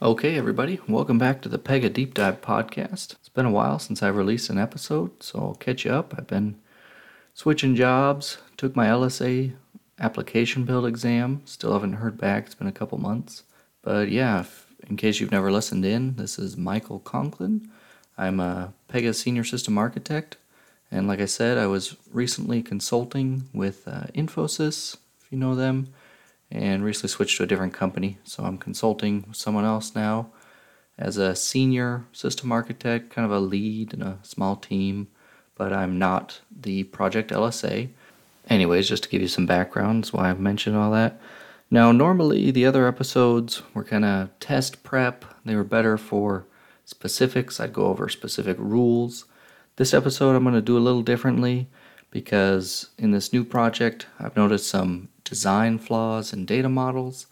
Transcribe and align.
Okay, 0.00 0.38
everybody, 0.38 0.78
welcome 0.86 1.18
back 1.18 1.42
to 1.42 1.48
the 1.48 1.58
Pega 1.58 1.92
Deep 1.92 2.14
Dive 2.14 2.40
podcast. 2.40 3.14
It's 3.14 3.28
been 3.28 3.46
a 3.46 3.50
while 3.50 3.80
since 3.80 4.00
I've 4.00 4.14
released 4.14 4.48
an 4.48 4.56
episode, 4.56 5.24
so 5.24 5.40
I'll 5.40 5.54
catch 5.56 5.84
you 5.84 5.90
up. 5.90 6.14
I've 6.16 6.28
been 6.28 6.54
switching 7.34 7.74
jobs, 7.74 8.38
took 8.56 8.76
my 8.76 8.86
LSA 8.86 9.54
application 9.98 10.62
build 10.62 10.86
exam, 10.86 11.42
still 11.46 11.72
haven't 11.72 11.94
heard 11.94 12.16
back. 12.16 12.46
It's 12.46 12.54
been 12.54 12.68
a 12.68 12.72
couple 12.72 12.96
months. 12.98 13.42
But 13.82 14.08
yeah, 14.08 14.42
if, 14.42 14.68
in 14.88 14.96
case 14.96 15.18
you've 15.18 15.32
never 15.32 15.50
listened 15.50 15.84
in, 15.84 16.14
this 16.14 16.38
is 16.38 16.56
Michael 16.56 17.00
Conklin. 17.00 17.68
I'm 18.16 18.38
a 18.38 18.72
Pega 18.88 19.12
senior 19.12 19.42
system 19.42 19.76
architect, 19.76 20.36
and 20.92 21.08
like 21.08 21.20
I 21.20 21.26
said, 21.26 21.58
I 21.58 21.66
was 21.66 21.96
recently 22.12 22.62
consulting 22.62 23.48
with 23.52 23.88
uh, 23.88 24.04
Infosys, 24.14 24.96
if 25.20 25.32
you 25.32 25.38
know 25.38 25.56
them 25.56 25.88
and 26.50 26.84
recently 26.84 27.08
switched 27.08 27.36
to 27.36 27.42
a 27.42 27.46
different 27.46 27.74
company. 27.74 28.18
So 28.24 28.44
I'm 28.44 28.58
consulting 28.58 29.24
with 29.28 29.36
someone 29.36 29.64
else 29.64 29.94
now 29.94 30.30
as 30.98 31.16
a 31.16 31.36
senior 31.36 32.04
system 32.12 32.50
architect, 32.50 33.10
kind 33.10 33.24
of 33.24 33.32
a 33.32 33.40
lead 33.40 33.94
in 33.94 34.02
a 34.02 34.18
small 34.22 34.56
team, 34.56 35.08
but 35.54 35.72
I'm 35.72 35.98
not 35.98 36.40
the 36.50 36.84
project 36.84 37.30
LSA. 37.30 37.88
Anyways, 38.48 38.88
just 38.88 39.04
to 39.04 39.08
give 39.08 39.22
you 39.22 39.28
some 39.28 39.46
background, 39.46 40.04
that's 40.04 40.12
why 40.12 40.30
I've 40.30 40.40
mentioned 40.40 40.76
all 40.76 40.90
that. 40.92 41.20
Now, 41.70 41.92
normally 41.92 42.50
the 42.50 42.64
other 42.64 42.88
episodes 42.88 43.62
were 43.74 43.84
kind 43.84 44.04
of 44.04 44.30
test 44.40 44.82
prep, 44.82 45.24
they 45.44 45.54
were 45.54 45.64
better 45.64 45.98
for 45.98 46.46
specifics. 46.88 47.60
I'd 47.60 47.74
go 47.74 47.86
over 47.86 48.08
specific 48.08 48.56
rules. 48.58 49.26
This 49.76 49.92
episode, 49.92 50.34
I'm 50.34 50.44
going 50.44 50.54
to 50.54 50.62
do 50.62 50.78
a 50.78 50.80
little 50.80 51.02
differently 51.02 51.68
because 52.10 52.88
in 52.98 53.10
this 53.10 53.32
new 53.32 53.44
project, 53.44 54.06
I've 54.18 54.36
noticed 54.36 54.68
some 54.68 55.08
design 55.24 55.78
flaws 55.78 56.32
in 56.32 56.46
data 56.46 56.68
models, 56.68 57.26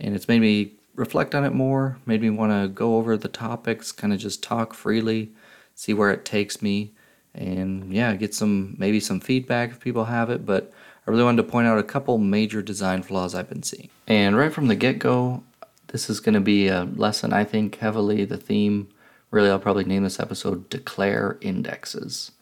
and 0.00 0.14
it's 0.14 0.28
made 0.28 0.40
me 0.40 0.72
reflect 0.94 1.34
on 1.34 1.44
it 1.44 1.52
more, 1.52 1.98
made 2.06 2.22
me 2.22 2.30
want 2.30 2.52
to 2.52 2.68
go 2.68 2.96
over 2.96 3.16
the 3.16 3.28
topics, 3.28 3.92
kind 3.92 4.12
of 4.12 4.18
just 4.18 4.42
talk 4.42 4.72
freely, 4.74 5.32
see 5.74 5.92
where 5.92 6.10
it 6.10 6.24
takes 6.24 6.62
me, 6.62 6.92
and 7.34 7.92
yeah, 7.92 8.14
get 8.16 8.34
some 8.34 8.74
maybe 8.78 8.98
some 8.98 9.20
feedback 9.20 9.70
if 9.70 9.80
people 9.80 10.06
have 10.06 10.30
it, 10.30 10.46
but 10.46 10.72
I 11.06 11.10
really 11.10 11.22
wanted 11.22 11.42
to 11.42 11.48
point 11.48 11.68
out 11.68 11.78
a 11.78 11.84
couple 11.84 12.18
major 12.18 12.62
design 12.62 13.02
flaws 13.02 13.34
I've 13.34 13.48
been 13.48 13.62
seeing. 13.62 13.90
And 14.08 14.36
right 14.36 14.52
from 14.52 14.68
the 14.68 14.74
get 14.74 14.98
go, 14.98 15.44
this 15.88 16.10
is 16.10 16.18
going 16.18 16.34
to 16.34 16.40
be 16.40 16.68
a 16.68 16.84
lesson 16.84 17.32
I 17.32 17.44
think 17.44 17.76
heavily 17.76 18.24
the 18.24 18.38
theme. 18.38 18.88
Really, 19.30 19.50
I'll 19.50 19.58
probably 19.58 19.84
name 19.84 20.02
this 20.02 20.18
episode 20.18 20.68
Declare 20.70 21.38
Indexes 21.42 22.32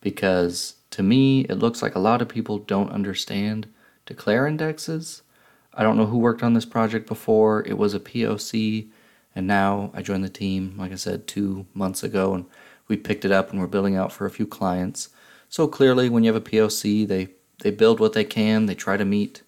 because 0.00 0.76
to 0.96 1.02
me, 1.02 1.40
it 1.42 1.56
looks 1.56 1.82
like 1.82 1.94
a 1.94 1.98
lot 1.98 2.22
of 2.22 2.28
people 2.30 2.56
don't 2.56 2.88
understand 2.88 3.68
declare 4.06 4.46
indexes. 4.46 5.20
I 5.74 5.82
don't 5.82 5.98
know 5.98 6.06
who 6.06 6.16
worked 6.16 6.42
on 6.42 6.54
this 6.54 6.64
project 6.64 7.06
before. 7.06 7.62
It 7.66 7.76
was 7.76 7.92
a 7.92 8.00
POC, 8.00 8.88
and 9.34 9.46
now 9.46 9.90
I 9.92 10.00
joined 10.00 10.24
the 10.24 10.30
team, 10.30 10.74
like 10.78 10.92
I 10.92 10.94
said, 10.94 11.26
two 11.26 11.66
months 11.74 12.02
ago, 12.02 12.32
and 12.32 12.46
we 12.88 12.96
picked 12.96 13.26
it 13.26 13.30
up 13.30 13.50
and 13.50 13.60
we're 13.60 13.66
building 13.66 13.94
out 13.94 14.10
for 14.10 14.24
a 14.24 14.30
few 14.30 14.46
clients. 14.46 15.10
So 15.50 15.68
clearly, 15.68 16.08
when 16.08 16.24
you 16.24 16.32
have 16.32 16.42
a 16.42 16.50
POC, 16.50 17.06
they, 17.06 17.28
they 17.60 17.70
build 17.70 18.00
what 18.00 18.14
they 18.14 18.24
can, 18.24 18.64
they 18.64 18.74
try 18.74 18.96
to 18.96 19.04
meet 19.04 19.42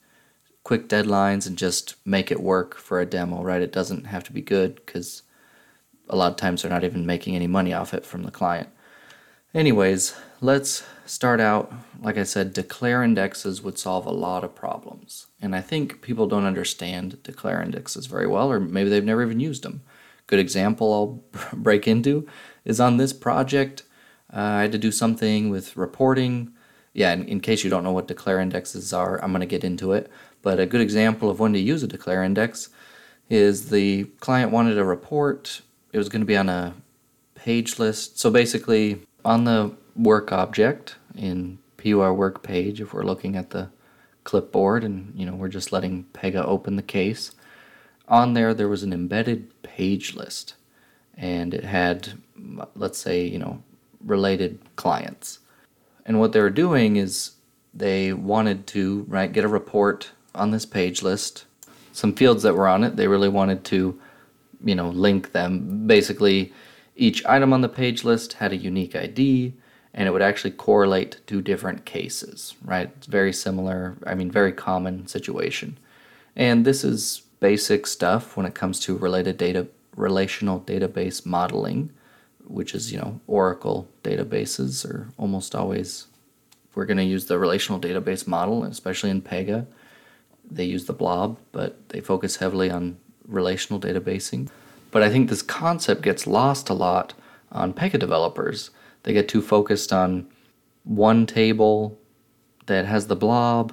quick 0.65 0.87
deadlines 0.87 1.47
and 1.47 1.57
just 1.57 1.95
make 2.05 2.31
it 2.31 2.43
work 2.43 2.77
for 2.77 3.01
a 3.01 3.07
demo, 3.07 3.43
right? 3.43 3.63
It 3.63 3.73
doesn't 3.73 4.05
have 4.05 4.25
to 4.25 4.35
be 4.35 4.43
good 4.43 4.75
because 4.85 5.23
a 6.11 6.17
lot 6.17 6.31
of 6.31 6.37
times 6.37 6.61
they're 6.61 6.71
not 6.71 6.85
even 6.85 7.07
making 7.07 7.35
any 7.35 7.47
money 7.47 7.73
off 7.73 7.95
it 7.95 8.05
from 8.05 8.25
the 8.25 8.31
client. 8.31 8.69
Anyways, 9.55 10.15
let's 10.43 10.85
start 11.09 11.41
out. 11.41 11.73
Like 12.01 12.19
I 12.19 12.23
said, 12.23 12.53
declare 12.53 13.03
indexes 13.03 13.62
would 13.62 13.78
solve 13.78 14.06
a 14.06 14.11
lot 14.11 14.45
of 14.45 14.55
problems. 14.55 15.27
And 15.41 15.55
I 15.56 15.61
think 15.61 16.03
people 16.03 16.27
don't 16.27 16.45
understand 16.45 17.23
declare 17.23 17.62
indexes 17.62 18.06
very 18.06 18.27
well, 18.27 18.51
or 18.51 18.61
maybe 18.61 18.91
they've 18.91 19.05
never 19.05 19.23
even 19.23 19.41
used 19.41 19.62
them. 19.62 19.83
Good 20.27 20.39
example 20.39 20.92
I'll 20.92 21.48
break 21.53 21.89
into 21.89 22.29
is 22.64 22.81
on 22.81 22.97
this 22.97 23.12
project. 23.12 23.83
Uh, 24.33 24.41
I 24.41 24.62
had 24.62 24.73
to 24.73 24.79
do 24.79 24.92
something 24.92 25.51
with 25.51 25.77
reporting. 25.77 26.53
Yeah, 26.92 27.12
in, 27.12 27.25
in 27.25 27.41
case 27.41 27.64
you 27.64 27.70
don't 27.70 27.85
know 27.85 27.92
what 27.92 28.08
declare 28.08 28.40
indexes 28.40 28.92
are, 28.92 29.23
I'm 29.23 29.33
going 29.33 29.40
to 29.40 29.46
get 29.46 29.64
into 29.64 29.92
it. 29.92 30.11
But 30.42 30.61
a 30.61 30.67
good 30.67 30.80
example 30.80 31.30
of 31.30 31.40
when 31.40 31.52
to 31.55 31.58
use 31.58 31.83
a 31.83 31.89
declare 31.89 32.23
index 32.23 32.69
is 33.30 33.70
the 33.70 34.05
client 34.20 34.52
wanted 34.52 34.79
a 34.79 34.85
report. 34.85 35.63
It 35.92 35.98
was 35.98 36.08
going 36.08 36.20
to 36.20 36.27
be 36.27 36.36
on 36.36 36.48
a 36.48 36.75
page 37.35 37.79
list. 37.79 38.19
So 38.19 38.30
basically, 38.30 39.01
on 39.25 39.45
the 39.45 39.75
work 39.96 40.33
object 40.33 40.96
in 41.14 41.58
pyWorkPage, 41.79 42.80
if 42.80 42.92
we're 42.92 43.05
looking 43.05 43.36
at 43.36 43.51
the 43.51 43.70
clipboard 44.24 44.85
and 44.85 45.19
you 45.19 45.24
know 45.24 45.35
we're 45.35 45.48
just 45.48 45.73
letting 45.73 46.05
Pega 46.13 46.45
open 46.45 46.77
the 46.77 46.83
case, 46.83 47.33
on 48.08 48.35
there 48.35 48.52
there 48.52 48.69
was 48.69 48.83
an 48.83 48.92
embedded 48.92 49.63
page 49.63 50.14
list, 50.14 50.55
and 51.17 51.55
it 51.55 51.64
had 51.64 52.13
let's 52.74 52.98
say 52.98 53.24
you 53.24 53.39
know 53.39 53.63
related 54.05 54.58
clients, 54.77 55.41
and 56.05 56.20
what 56.20 56.33
they 56.33 56.41
were 56.41 56.51
doing 56.51 56.96
is 56.96 57.33
they 57.73 58.13
wanted 58.13 58.67
to 58.67 59.05
right 59.08 59.33
get 59.33 59.45
a 59.45 59.48
report 59.48 60.11
on 60.35 60.51
this 60.51 60.67
page 60.67 61.02
list, 61.02 61.46
some 61.92 62.14
fields 62.14 62.42
that 62.42 62.55
were 62.55 62.69
on 62.69 62.85
it. 62.85 62.96
They 62.96 63.08
really 63.08 63.29
wanted 63.29 63.64
to 63.67 63.98
you 64.64 64.75
know 64.75 64.90
link 64.90 65.33
them. 65.33 65.86
Basically 65.86 66.52
each 66.96 67.25
item 67.25 67.52
on 67.52 67.61
the 67.61 67.69
page 67.69 68.02
list 68.02 68.35
had 68.35 68.52
a 68.52 68.57
unique 68.57 68.96
ID 68.96 69.55
and 69.95 70.07
it 70.07 70.13
would 70.13 70.23
actually 70.23 70.51
correlate 70.51 71.21
to 71.27 71.43
different 71.43 71.85
cases, 71.85 72.55
right? 72.65 72.91
It's 72.97 73.07
very 73.07 73.33
similar, 73.33 73.97
I 74.07 74.15
mean, 74.15 74.31
very 74.31 74.53
common 74.53 75.07
situation. 75.07 75.79
And 76.37 76.65
this 76.65 76.85
is 76.85 77.23
basic 77.41 77.87
stuff 77.87 78.37
when 78.37 78.47
it 78.47 78.55
comes 78.55 78.81
to 78.81 78.97
related 78.97 79.37
data, 79.37 79.67
relational 79.97 80.61
database 80.61 81.25
modeling, 81.27 81.91
which 82.47 82.75
is, 82.75 82.93
you 82.93 82.99
know, 82.99 83.21
Oracle 83.27 83.89
databases 84.03 84.89
are 84.89 85.09
almost 85.19 85.55
always, 85.55 86.07
we're 86.75 86.87
going 86.87 86.99
to 86.99 87.05
use 87.05 87.27
the 87.27 87.39
relational 87.39 87.81
database 87.81 88.27
model, 88.27 88.65
especially 88.65 89.11
in 89.11 89.23
Pega. 89.23 89.67
They 90.51 90.65
use 90.65 90.87
the 90.87 90.93
blob, 90.93 91.39
but 91.53 91.89
they 91.91 92.01
focus 92.01 92.37
heavily 92.37 92.70
on 92.70 92.99
relational 93.27 93.81
databasing. 93.81 94.49
But 94.91 95.03
I 95.03 95.11
think 95.11 95.29
this 95.29 95.43
concept 95.43 96.03
gets 96.03 96.27
lost 96.27 96.69
a 96.69 96.75
lot 96.75 97.15
on 97.53 97.75
Pega 97.75 97.99
developers. 97.99 98.70
They 99.08 99.14
get 99.14 99.27
too 99.27 99.41
focused 99.41 99.91
on 99.91 100.29
one 100.85 101.24
table 101.24 101.98
that 102.67 102.85
has 102.85 103.07
the 103.07 103.17
blob, 103.17 103.73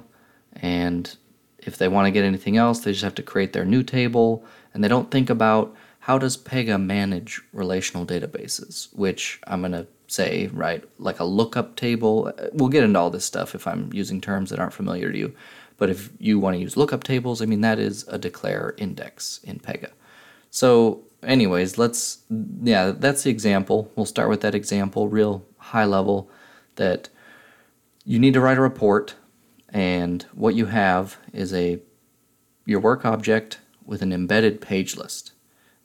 and 0.54 1.14
if 1.58 1.76
they 1.76 1.88
want 1.88 2.06
to 2.06 2.10
get 2.10 2.24
anything 2.24 2.56
else, 2.56 2.80
they 2.80 2.92
just 2.92 3.04
have 3.04 3.16
to 3.16 3.22
create 3.22 3.52
their 3.52 3.66
new 3.66 3.82
table, 3.82 4.46
and 4.72 4.82
they 4.82 4.88
don't 4.88 5.10
think 5.10 5.28
about 5.28 5.76
how 5.98 6.16
does 6.16 6.38
Pega 6.38 6.82
manage 6.82 7.42
relational 7.52 8.06
databases, 8.06 8.88
which 8.94 9.38
I'm 9.46 9.60
going 9.60 9.72
to 9.72 9.86
say, 10.06 10.46
right, 10.54 10.82
like 10.98 11.20
a 11.20 11.24
lookup 11.24 11.76
table. 11.76 12.32
Uh, 12.38 12.46
we'll 12.54 12.70
get 12.70 12.84
into 12.84 12.98
all 12.98 13.10
this 13.10 13.26
stuff 13.26 13.54
if 13.54 13.66
I'm 13.66 13.92
using 13.92 14.22
terms 14.22 14.48
that 14.48 14.58
aren't 14.58 14.72
familiar 14.72 15.12
to 15.12 15.18
you. 15.18 15.34
But 15.76 15.90
if 15.90 16.08
you 16.18 16.38
want 16.38 16.56
to 16.56 16.62
use 16.62 16.78
lookup 16.78 17.04
tables, 17.04 17.42
I 17.42 17.44
mean, 17.44 17.60
that 17.60 17.78
is 17.78 18.08
a 18.08 18.16
declare 18.16 18.74
index 18.78 19.40
in 19.44 19.60
Pega. 19.60 19.90
So 20.50 21.02
anyways, 21.22 21.78
let's 21.78 22.18
yeah, 22.62 22.92
that's 22.96 23.22
the 23.24 23.30
example. 23.30 23.90
We'll 23.96 24.06
start 24.06 24.28
with 24.28 24.40
that 24.42 24.54
example, 24.54 25.08
real 25.08 25.44
high 25.58 25.84
level 25.84 26.30
that 26.76 27.08
you 28.04 28.18
need 28.18 28.34
to 28.34 28.40
write 28.40 28.58
a 28.58 28.62
report 28.62 29.14
and 29.70 30.22
what 30.32 30.54
you 30.54 30.66
have 30.66 31.18
is 31.32 31.52
a 31.52 31.80
your 32.64 32.80
work 32.80 33.04
object 33.04 33.58
with 33.84 34.02
an 34.02 34.12
embedded 34.12 34.60
page 34.60 34.96
list. 34.96 35.32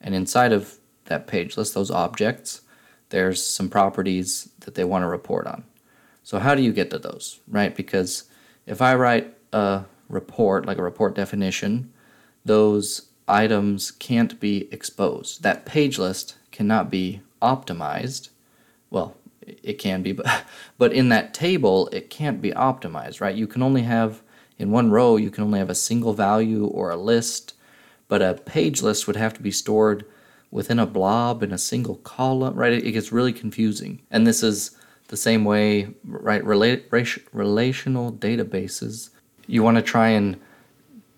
And 0.00 0.14
inside 0.14 0.52
of 0.52 0.78
that 1.04 1.26
page 1.26 1.56
list, 1.56 1.74
those 1.74 1.90
objects, 1.90 2.62
there's 3.10 3.46
some 3.46 3.68
properties 3.68 4.48
that 4.60 4.74
they 4.74 4.84
want 4.84 5.02
to 5.02 5.08
report 5.08 5.46
on. 5.46 5.64
So 6.22 6.38
how 6.38 6.54
do 6.54 6.62
you 6.62 6.72
get 6.72 6.90
to 6.90 6.98
those, 6.98 7.40
right? 7.48 7.74
Because 7.74 8.24
if 8.66 8.80
I 8.80 8.94
write 8.94 9.36
a 9.52 9.84
report, 10.08 10.66
like 10.66 10.78
a 10.78 10.82
report 10.82 11.14
definition, 11.14 11.92
those 12.44 13.11
items 13.28 13.90
can't 13.90 14.38
be 14.40 14.68
exposed. 14.72 15.42
That 15.42 15.64
page 15.64 15.98
list 15.98 16.36
cannot 16.50 16.90
be 16.90 17.22
optimized. 17.40 18.30
Well, 18.90 19.16
it 19.46 19.74
can 19.74 20.02
be, 20.02 20.12
but 20.12 20.44
but 20.78 20.92
in 20.92 21.08
that 21.10 21.34
table 21.34 21.88
it 21.92 22.10
can't 22.10 22.40
be 22.40 22.52
optimized, 22.52 23.20
right? 23.20 23.34
You 23.34 23.46
can 23.46 23.62
only 23.62 23.82
have 23.82 24.22
in 24.58 24.70
one 24.70 24.90
row 24.90 25.16
you 25.16 25.30
can 25.30 25.44
only 25.44 25.58
have 25.58 25.70
a 25.70 25.74
single 25.74 26.14
value 26.14 26.66
or 26.66 26.90
a 26.90 26.96
list, 26.96 27.54
but 28.08 28.22
a 28.22 28.34
page 28.34 28.82
list 28.82 29.06
would 29.06 29.16
have 29.16 29.34
to 29.34 29.42
be 29.42 29.50
stored 29.50 30.04
within 30.50 30.78
a 30.78 30.86
blob 30.86 31.42
in 31.42 31.50
a 31.52 31.58
single 31.58 31.96
column, 31.96 32.54
right? 32.54 32.72
It 32.72 32.92
gets 32.92 33.10
really 33.10 33.32
confusing. 33.32 34.02
And 34.10 34.26
this 34.26 34.42
is 34.42 34.76
the 35.08 35.16
same 35.16 35.44
way, 35.44 35.94
right? 36.04 36.44
Rela- 36.44 36.82
relational 37.32 38.12
databases. 38.12 39.10
You 39.46 39.62
want 39.62 39.78
to 39.78 39.82
try 39.82 40.08
and 40.08 40.38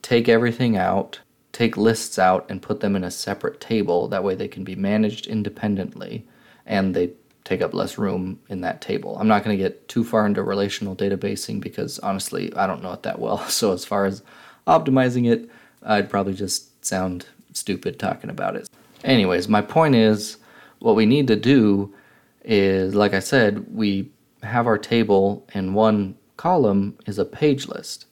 take 0.02 0.28
everything 0.28 0.76
out 0.76 1.20
take 1.54 1.76
lists 1.76 2.18
out 2.18 2.44
and 2.50 2.60
put 2.60 2.80
them 2.80 2.96
in 2.96 3.04
a 3.04 3.10
separate 3.10 3.60
table. 3.60 4.08
That 4.08 4.24
way 4.24 4.34
they 4.34 4.48
can 4.48 4.64
be 4.64 4.74
managed 4.74 5.26
independently 5.26 6.26
and 6.66 6.94
they 6.94 7.12
take 7.44 7.62
up 7.62 7.72
less 7.72 7.96
room 7.96 8.40
in 8.48 8.60
that 8.62 8.80
table. 8.80 9.16
I'm 9.18 9.28
not 9.28 9.44
going 9.44 9.56
to 9.56 9.62
get 9.62 9.88
too 9.88 10.02
far 10.02 10.26
into 10.26 10.42
relational 10.42 10.96
databasing 10.96 11.60
because 11.60 11.98
honestly, 12.00 12.54
I 12.56 12.66
don't 12.66 12.82
know 12.82 12.92
it 12.92 13.04
that 13.04 13.18
well. 13.18 13.38
So 13.48 13.72
as 13.72 13.84
far 13.84 14.04
as 14.04 14.22
optimizing 14.66 15.30
it, 15.30 15.48
I'd 15.82 16.10
probably 16.10 16.34
just 16.34 16.84
sound 16.84 17.26
stupid 17.52 17.98
talking 17.98 18.30
about 18.30 18.56
it. 18.56 18.68
Anyways, 19.04 19.48
my 19.48 19.60
point 19.60 19.94
is 19.94 20.38
what 20.80 20.96
we 20.96 21.06
need 21.06 21.28
to 21.28 21.36
do 21.36 21.94
is, 22.42 22.94
like 22.94 23.14
I 23.14 23.20
said, 23.20 23.74
we 23.74 24.10
have 24.42 24.66
our 24.66 24.78
table 24.78 25.46
and 25.54 25.74
one 25.74 26.16
column 26.36 26.98
is 27.06 27.18
a 27.18 27.24
page 27.24 27.68
list. 27.68 28.06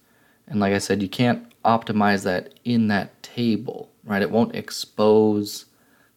And 0.46 0.60
like 0.60 0.74
I 0.74 0.78
said, 0.78 1.02
you 1.02 1.08
can't 1.08 1.52
optimize 1.64 2.24
that 2.24 2.54
in 2.64 2.88
that 2.88 3.21
table, 3.34 3.90
right? 4.04 4.22
It 4.22 4.30
won't 4.30 4.54
expose 4.54 5.66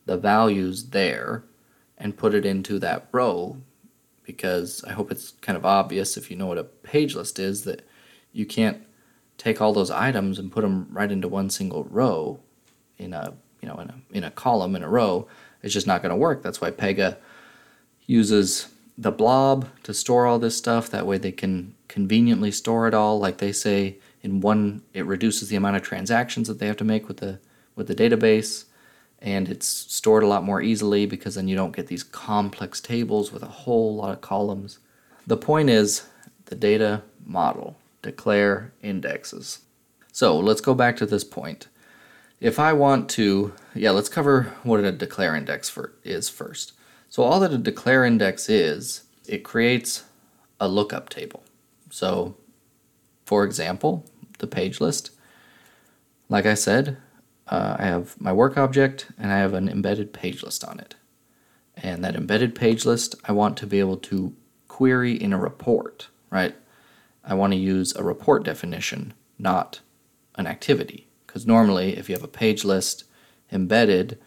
the 0.05 0.17
values 0.17 0.89
there 0.89 1.43
and 1.97 2.17
put 2.17 2.33
it 2.33 2.45
into 2.45 2.79
that 2.79 3.07
row 3.11 3.57
because 4.23 4.83
I 4.85 4.91
hope 4.93 5.11
it's 5.11 5.31
kind 5.41 5.57
of 5.57 5.65
obvious 5.65 6.17
if 6.17 6.29
you 6.29 6.37
know 6.37 6.47
what 6.47 6.57
a 6.57 6.63
page 6.63 7.15
list 7.15 7.39
is 7.39 7.63
that 7.63 7.87
you 8.33 8.45
can't 8.45 8.85
take 9.37 9.61
all 9.61 9.73
those 9.73 9.91
items 9.91 10.39
and 10.39 10.51
put 10.51 10.61
them 10.61 10.87
right 10.91 11.11
into 11.11 11.27
one 11.27 11.49
single 11.49 11.83
row 11.85 12.39
in 12.97 13.13
a 13.13 13.33
you 13.61 13.67
know 13.67 13.75
in 13.75 13.89
a 13.89 13.95
in 14.11 14.23
a 14.23 14.31
column 14.31 14.75
in 14.75 14.83
a 14.83 14.89
row. 14.89 15.27
It's 15.61 15.73
just 15.73 15.87
not 15.87 16.01
going 16.01 16.11
to 16.11 16.15
work. 16.15 16.43
That's 16.43 16.61
why 16.61 16.71
Pega 16.71 17.17
uses 18.05 18.67
the 18.97 19.11
blob 19.11 19.67
to 19.83 19.93
store 19.93 20.25
all 20.25 20.39
this 20.39 20.57
stuff. 20.57 20.89
That 20.89 21.07
way 21.07 21.17
they 21.17 21.31
can 21.31 21.75
conveniently 21.87 22.51
store 22.51 22.87
it 22.87 22.93
all. 22.93 23.19
Like 23.19 23.37
they 23.37 23.51
say 23.51 23.97
in 24.25 24.41
one, 24.41 24.81
it 24.91 25.05
reduces 25.05 25.49
the 25.49 25.55
amount 25.55 25.75
of 25.75 25.83
transactions 25.83 26.47
that 26.47 26.57
they 26.57 26.65
have 26.65 26.77
to 26.77 26.83
make 26.83 27.07
with 27.07 27.17
the 27.17 27.39
with 27.75 27.87
the 27.87 27.95
database, 27.95 28.65
and 29.19 29.47
it's 29.47 29.67
stored 29.67 30.23
a 30.23 30.27
lot 30.27 30.43
more 30.43 30.61
easily 30.61 31.05
because 31.05 31.35
then 31.35 31.47
you 31.47 31.55
don't 31.55 31.75
get 31.75 31.87
these 31.87 32.03
complex 32.03 32.81
tables 32.81 33.31
with 33.31 33.43
a 33.43 33.57
whole 33.63 33.95
lot 33.95 34.11
of 34.11 34.21
columns. 34.21 34.79
The 35.27 35.37
point 35.37 35.69
is 35.69 36.07
the 36.45 36.55
data 36.55 37.03
model 37.23 37.77
declare 38.01 38.73
indexes. 38.81 39.59
So 40.11 40.39
let's 40.39 40.61
go 40.61 40.73
back 40.73 40.97
to 40.97 41.05
this 41.05 41.23
point. 41.23 41.67
If 42.39 42.59
I 42.59 42.73
want 42.73 43.09
to, 43.11 43.53
yeah, 43.73 43.91
let's 43.91 44.09
cover 44.09 44.53
what 44.63 44.83
a 44.83 44.91
declare 44.91 45.35
index 45.35 45.69
for, 45.69 45.93
is 46.03 46.29
first. 46.29 46.73
So 47.09 47.23
all 47.23 47.39
that 47.41 47.53
a 47.53 47.57
declare 47.57 48.05
index 48.05 48.49
is, 48.49 49.03
it 49.27 49.43
creates 49.43 50.03
a 50.59 50.67
lookup 50.67 51.09
table. 51.09 51.43
So 51.89 52.35
for 53.25 53.43
example, 53.43 54.05
the 54.45 54.55
page 54.55 54.79
list, 54.79 55.11
like 56.29 56.45
I 56.45 56.53
said, 56.53 56.97
uh, 57.47 57.75
I 57.79 57.85
have 57.85 58.19
my 58.19 58.33
work 58.33 58.57
object 58.57 59.07
and 59.17 59.31
I 59.31 59.37
have 59.37 59.53
an 59.53 59.69
embedded 59.69 60.13
page 60.13 60.43
list 60.43 60.63
on 60.63 60.79
it. 60.79 60.95
And 61.75 62.03
that 62.03 62.15
embedded 62.15 62.55
page 62.55 62.85
list, 62.85 63.15
I 63.25 63.31
want 63.31 63.57
to 63.57 63.67
be 63.67 63.79
able 63.79 63.97
to 63.97 64.35
query 64.67 65.13
in 65.21 65.33
a 65.33 65.37
report, 65.37 66.07
right? 66.29 66.55
I 67.23 67.33
want 67.33 67.53
to 67.53 67.59
use 67.59 67.95
a 67.95 68.03
report 68.03 68.43
definition, 68.43 69.13
not 69.37 69.81
an 70.35 70.47
activity. 70.47 71.07
Because 71.25 71.45
normally, 71.45 71.97
if 71.97 72.07
you 72.07 72.15
have 72.15 72.23
a 72.23 72.29
page 72.29 72.63
list 72.63 73.03
embedded, 73.51 74.19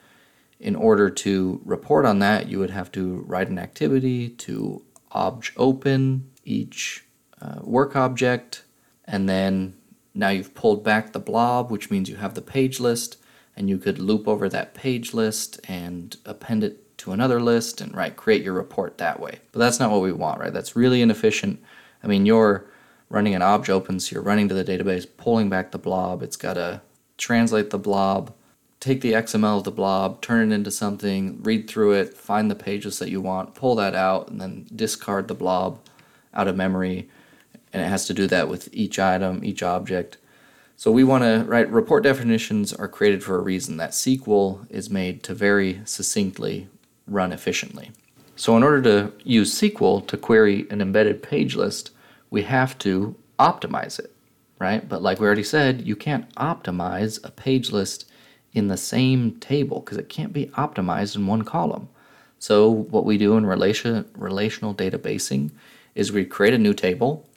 in 0.60 0.74
order 0.74 1.08
to 1.08 1.60
report 1.64 2.04
on 2.04 2.18
that, 2.18 2.48
you 2.48 2.58
would 2.58 2.70
have 2.70 2.90
to 2.92 3.24
write 3.26 3.48
an 3.48 3.58
activity 3.58 4.28
to 4.28 4.82
obj 5.12 5.52
open 5.56 6.30
each 6.44 7.04
uh, 7.40 7.60
work 7.62 7.94
object, 7.94 8.64
and 9.04 9.28
then 9.28 9.74
now 10.18 10.30
you've 10.30 10.54
pulled 10.54 10.82
back 10.82 11.12
the 11.12 11.20
blob, 11.20 11.70
which 11.70 11.90
means 11.90 12.10
you 12.10 12.16
have 12.16 12.34
the 12.34 12.42
page 12.42 12.80
list, 12.80 13.18
and 13.56 13.70
you 13.70 13.78
could 13.78 14.00
loop 14.00 14.26
over 14.26 14.48
that 14.48 14.74
page 14.74 15.14
list 15.14 15.60
and 15.68 16.16
append 16.26 16.64
it 16.64 16.98
to 16.98 17.12
another 17.12 17.40
list 17.40 17.80
and 17.80 17.94
right 17.94 18.16
create 18.16 18.42
your 18.42 18.54
report 18.54 18.98
that 18.98 19.20
way. 19.20 19.38
But 19.52 19.60
that's 19.60 19.78
not 19.78 19.92
what 19.92 20.02
we 20.02 20.10
want, 20.10 20.40
right? 20.40 20.52
That's 20.52 20.74
really 20.74 21.00
inefficient. 21.02 21.62
I 22.02 22.08
mean, 22.08 22.26
you're 22.26 22.64
running 23.08 23.36
an 23.36 23.42
obj 23.42 23.70
open, 23.70 24.00
so 24.00 24.14
you're 24.14 24.22
running 24.22 24.48
to 24.48 24.54
the 24.54 24.64
database, 24.64 25.06
pulling 25.16 25.48
back 25.48 25.70
the 25.70 25.78
blob. 25.78 26.24
It's 26.24 26.36
got 26.36 26.54
to 26.54 26.82
translate 27.16 27.70
the 27.70 27.78
blob, 27.78 28.34
take 28.80 29.00
the 29.00 29.12
XML 29.12 29.58
of 29.58 29.64
the 29.64 29.70
blob, 29.70 30.20
turn 30.20 30.50
it 30.50 30.54
into 30.54 30.72
something, 30.72 31.40
read 31.44 31.70
through 31.70 31.92
it, 31.92 32.14
find 32.14 32.50
the 32.50 32.56
pages 32.56 32.98
that 32.98 33.10
you 33.10 33.20
want, 33.20 33.54
pull 33.54 33.76
that 33.76 33.94
out, 33.94 34.28
and 34.28 34.40
then 34.40 34.66
discard 34.74 35.28
the 35.28 35.34
blob 35.34 35.78
out 36.34 36.48
of 36.48 36.56
memory. 36.56 37.08
And 37.72 37.82
it 37.82 37.88
has 37.88 38.06
to 38.06 38.14
do 38.14 38.26
that 38.28 38.48
with 38.48 38.68
each 38.72 38.98
item, 38.98 39.44
each 39.44 39.62
object. 39.62 40.16
So 40.76 40.90
we 40.92 41.04
want 41.04 41.24
to, 41.24 41.44
write 41.46 41.70
report 41.70 42.04
definitions 42.04 42.72
are 42.72 42.88
created 42.88 43.22
for 43.22 43.36
a 43.36 43.42
reason. 43.42 43.76
That 43.76 43.90
SQL 43.90 44.70
is 44.70 44.90
made 44.90 45.22
to 45.24 45.34
very 45.34 45.80
succinctly 45.84 46.68
run 47.06 47.32
efficiently. 47.32 47.90
So 48.36 48.56
in 48.56 48.62
order 48.62 48.82
to 48.82 49.12
use 49.24 49.52
SQL 49.60 50.06
to 50.06 50.16
query 50.16 50.66
an 50.70 50.80
embedded 50.80 51.22
page 51.22 51.56
list, 51.56 51.90
we 52.30 52.42
have 52.42 52.78
to 52.78 53.16
optimize 53.38 53.98
it, 53.98 54.14
right? 54.60 54.88
But 54.88 55.02
like 55.02 55.18
we 55.18 55.26
already 55.26 55.42
said, 55.42 55.86
you 55.86 55.96
can't 55.96 56.32
optimize 56.36 57.18
a 57.24 57.30
page 57.30 57.72
list 57.72 58.08
in 58.52 58.68
the 58.68 58.76
same 58.76 59.38
table 59.40 59.80
because 59.80 59.98
it 59.98 60.08
can't 60.08 60.32
be 60.32 60.46
optimized 60.46 61.16
in 61.16 61.26
one 61.26 61.42
column. 61.42 61.88
So 62.38 62.70
what 62.70 63.04
we 63.04 63.18
do 63.18 63.36
in 63.36 63.46
relation, 63.46 64.08
relational 64.16 64.74
databasing 64.74 65.50
is 65.94 66.12
we 66.12 66.24
create 66.24 66.54
a 66.54 66.58
new 66.58 66.74
table 66.74 67.28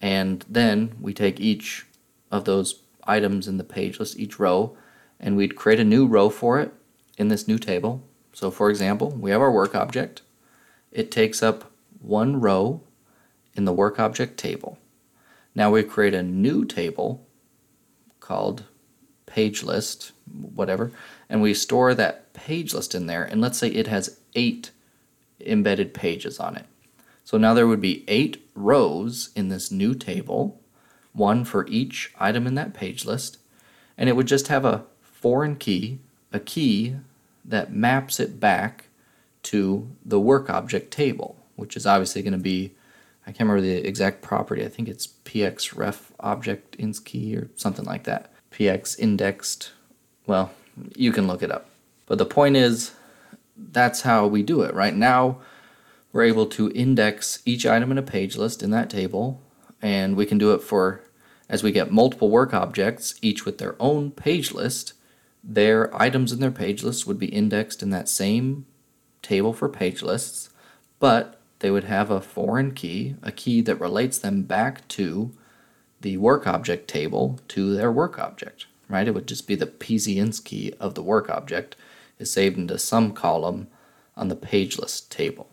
and 0.00 0.44
then 0.48 0.96
we 1.00 1.12
take 1.12 1.40
each 1.40 1.86
of 2.30 2.44
those 2.44 2.82
items 3.04 3.48
in 3.48 3.58
the 3.58 3.64
page 3.64 3.98
list, 3.98 4.18
each 4.18 4.38
row, 4.38 4.76
and 5.18 5.36
we'd 5.36 5.56
create 5.56 5.80
a 5.80 5.84
new 5.84 6.06
row 6.06 6.30
for 6.30 6.60
it 6.60 6.72
in 7.18 7.28
this 7.28 7.46
new 7.46 7.58
table. 7.58 8.02
So 8.32 8.50
for 8.50 8.70
example, 8.70 9.10
we 9.10 9.30
have 9.30 9.40
our 9.40 9.52
work 9.52 9.74
object. 9.74 10.22
It 10.90 11.10
takes 11.10 11.42
up 11.42 11.70
one 12.00 12.40
row 12.40 12.82
in 13.54 13.64
the 13.64 13.72
work 13.72 13.98
object 13.98 14.38
table. 14.38 14.78
Now 15.54 15.70
we 15.70 15.82
create 15.82 16.14
a 16.14 16.22
new 16.22 16.64
table 16.64 17.26
called 18.20 18.64
page 19.26 19.62
list, 19.62 20.12
whatever, 20.54 20.92
and 21.28 21.42
we 21.42 21.52
store 21.54 21.94
that 21.94 22.32
page 22.32 22.72
list 22.72 22.94
in 22.94 23.06
there. 23.06 23.24
And 23.24 23.40
let's 23.40 23.58
say 23.58 23.68
it 23.68 23.86
has 23.88 24.18
eight 24.34 24.70
embedded 25.40 25.92
pages 25.94 26.38
on 26.38 26.56
it. 26.56 26.66
So 27.30 27.38
now 27.38 27.54
there 27.54 27.68
would 27.68 27.80
be 27.80 28.02
eight 28.08 28.44
rows 28.56 29.30
in 29.36 29.50
this 29.50 29.70
new 29.70 29.94
table, 29.94 30.60
one 31.12 31.44
for 31.44 31.64
each 31.68 32.12
item 32.18 32.44
in 32.44 32.56
that 32.56 32.74
page 32.74 33.04
list, 33.04 33.38
and 33.96 34.08
it 34.08 34.16
would 34.16 34.26
just 34.26 34.48
have 34.48 34.64
a 34.64 34.82
foreign 35.00 35.54
key, 35.54 36.00
a 36.32 36.40
key 36.40 36.96
that 37.44 37.72
maps 37.72 38.18
it 38.18 38.40
back 38.40 38.86
to 39.44 39.88
the 40.04 40.18
work 40.18 40.50
object 40.50 40.90
table, 40.90 41.36
which 41.54 41.76
is 41.76 41.86
obviously 41.86 42.20
going 42.20 42.32
to 42.32 42.36
be 42.36 42.72
I 43.24 43.30
can't 43.30 43.48
remember 43.48 43.60
the 43.60 43.86
exact 43.86 44.22
property. 44.22 44.64
I 44.64 44.68
think 44.68 44.88
it's 44.88 45.06
px 45.06 45.76
ref 45.76 46.10
object 46.18 46.74
ins 46.80 46.98
key 46.98 47.36
or 47.36 47.48
something 47.54 47.84
like 47.84 48.02
that. 48.04 48.32
px 48.50 48.98
indexed. 48.98 49.70
Well, 50.26 50.50
you 50.96 51.12
can 51.12 51.28
look 51.28 51.44
it 51.44 51.52
up. 51.52 51.68
But 52.06 52.18
the 52.18 52.26
point 52.26 52.56
is, 52.56 52.90
that's 53.56 54.00
how 54.00 54.26
we 54.26 54.42
do 54.42 54.62
it. 54.62 54.74
Right 54.74 54.96
now, 54.96 55.38
we're 56.12 56.22
able 56.24 56.46
to 56.46 56.70
index 56.72 57.40
each 57.44 57.66
item 57.66 57.90
in 57.90 57.98
a 57.98 58.02
page 58.02 58.36
list 58.36 58.62
in 58.62 58.70
that 58.70 58.90
table, 58.90 59.40
and 59.80 60.16
we 60.16 60.26
can 60.26 60.38
do 60.38 60.52
it 60.52 60.62
for 60.62 61.02
as 61.48 61.62
we 61.62 61.72
get 61.72 61.90
multiple 61.90 62.30
work 62.30 62.54
objects, 62.54 63.16
each 63.22 63.44
with 63.44 63.58
their 63.58 63.74
own 63.80 64.10
page 64.12 64.52
list. 64.52 64.92
Their 65.42 65.94
items 66.00 66.32
in 66.32 66.38
their 66.38 66.50
page 66.50 66.84
list 66.84 67.06
would 67.06 67.18
be 67.18 67.26
indexed 67.26 67.82
in 67.82 67.90
that 67.90 68.08
same 68.08 68.66
table 69.20 69.52
for 69.52 69.68
page 69.68 70.00
lists, 70.00 70.50
but 71.00 71.40
they 71.58 71.70
would 71.70 71.84
have 71.84 72.10
a 72.10 72.20
foreign 72.20 72.72
key, 72.72 73.16
a 73.22 73.32
key 73.32 73.60
that 73.62 73.80
relates 73.80 74.18
them 74.18 74.42
back 74.42 74.86
to 74.88 75.32
the 76.00 76.16
work 76.16 76.46
object 76.46 76.88
table 76.88 77.40
to 77.48 77.74
their 77.74 77.90
work 77.90 78.18
object, 78.18 78.66
right? 78.88 79.08
It 79.08 79.14
would 79.14 79.26
just 79.26 79.46
be 79.46 79.54
the 79.54 79.66
PZINS 79.66 80.42
key 80.44 80.72
of 80.78 80.94
the 80.94 81.02
work 81.02 81.28
object 81.28 81.76
is 82.18 82.32
saved 82.32 82.56
into 82.56 82.78
some 82.78 83.12
column 83.12 83.66
on 84.16 84.28
the 84.28 84.36
page 84.36 84.78
list 84.78 85.10
table. 85.10 85.48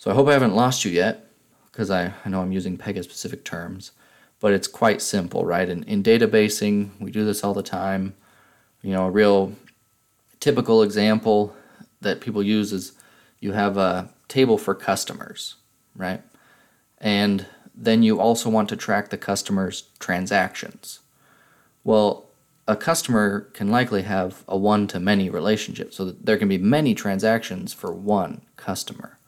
So 0.00 0.10
I 0.10 0.14
hope 0.14 0.28
I 0.28 0.32
haven't 0.32 0.56
lost 0.56 0.86
you 0.86 0.90
yet, 0.90 1.26
because 1.70 1.90
I, 1.90 2.14
I 2.24 2.30
know 2.30 2.40
I'm 2.40 2.52
using 2.52 2.78
Pega 2.78 3.04
specific 3.04 3.44
terms, 3.44 3.92
but 4.40 4.54
it's 4.54 4.66
quite 4.66 5.02
simple, 5.02 5.44
right? 5.44 5.68
In, 5.68 5.82
in 5.82 6.02
databasing, 6.02 6.98
we 6.98 7.10
do 7.10 7.22
this 7.22 7.44
all 7.44 7.52
the 7.52 7.62
time. 7.62 8.14
You 8.80 8.94
know, 8.94 9.04
a 9.04 9.10
real 9.10 9.52
typical 10.40 10.82
example 10.82 11.54
that 12.00 12.22
people 12.22 12.42
use 12.42 12.72
is 12.72 12.92
you 13.40 13.52
have 13.52 13.76
a 13.76 14.08
table 14.26 14.56
for 14.56 14.74
customers, 14.74 15.56
right? 15.94 16.22
And 16.96 17.44
then 17.74 18.02
you 18.02 18.18
also 18.18 18.48
want 18.48 18.70
to 18.70 18.76
track 18.76 19.10
the 19.10 19.18
customer's 19.18 19.90
transactions. 19.98 21.00
Well, 21.84 22.24
a 22.66 22.74
customer 22.74 23.50
can 23.52 23.68
likely 23.68 24.00
have 24.00 24.44
a 24.48 24.56
one 24.56 24.86
to 24.86 24.98
many 24.98 25.28
relationship, 25.28 25.92
so 25.92 26.06
there 26.06 26.38
can 26.38 26.48
be 26.48 26.56
many 26.56 26.94
transactions 26.94 27.74
for 27.74 27.92
one 27.92 28.40
customer. 28.56 29.18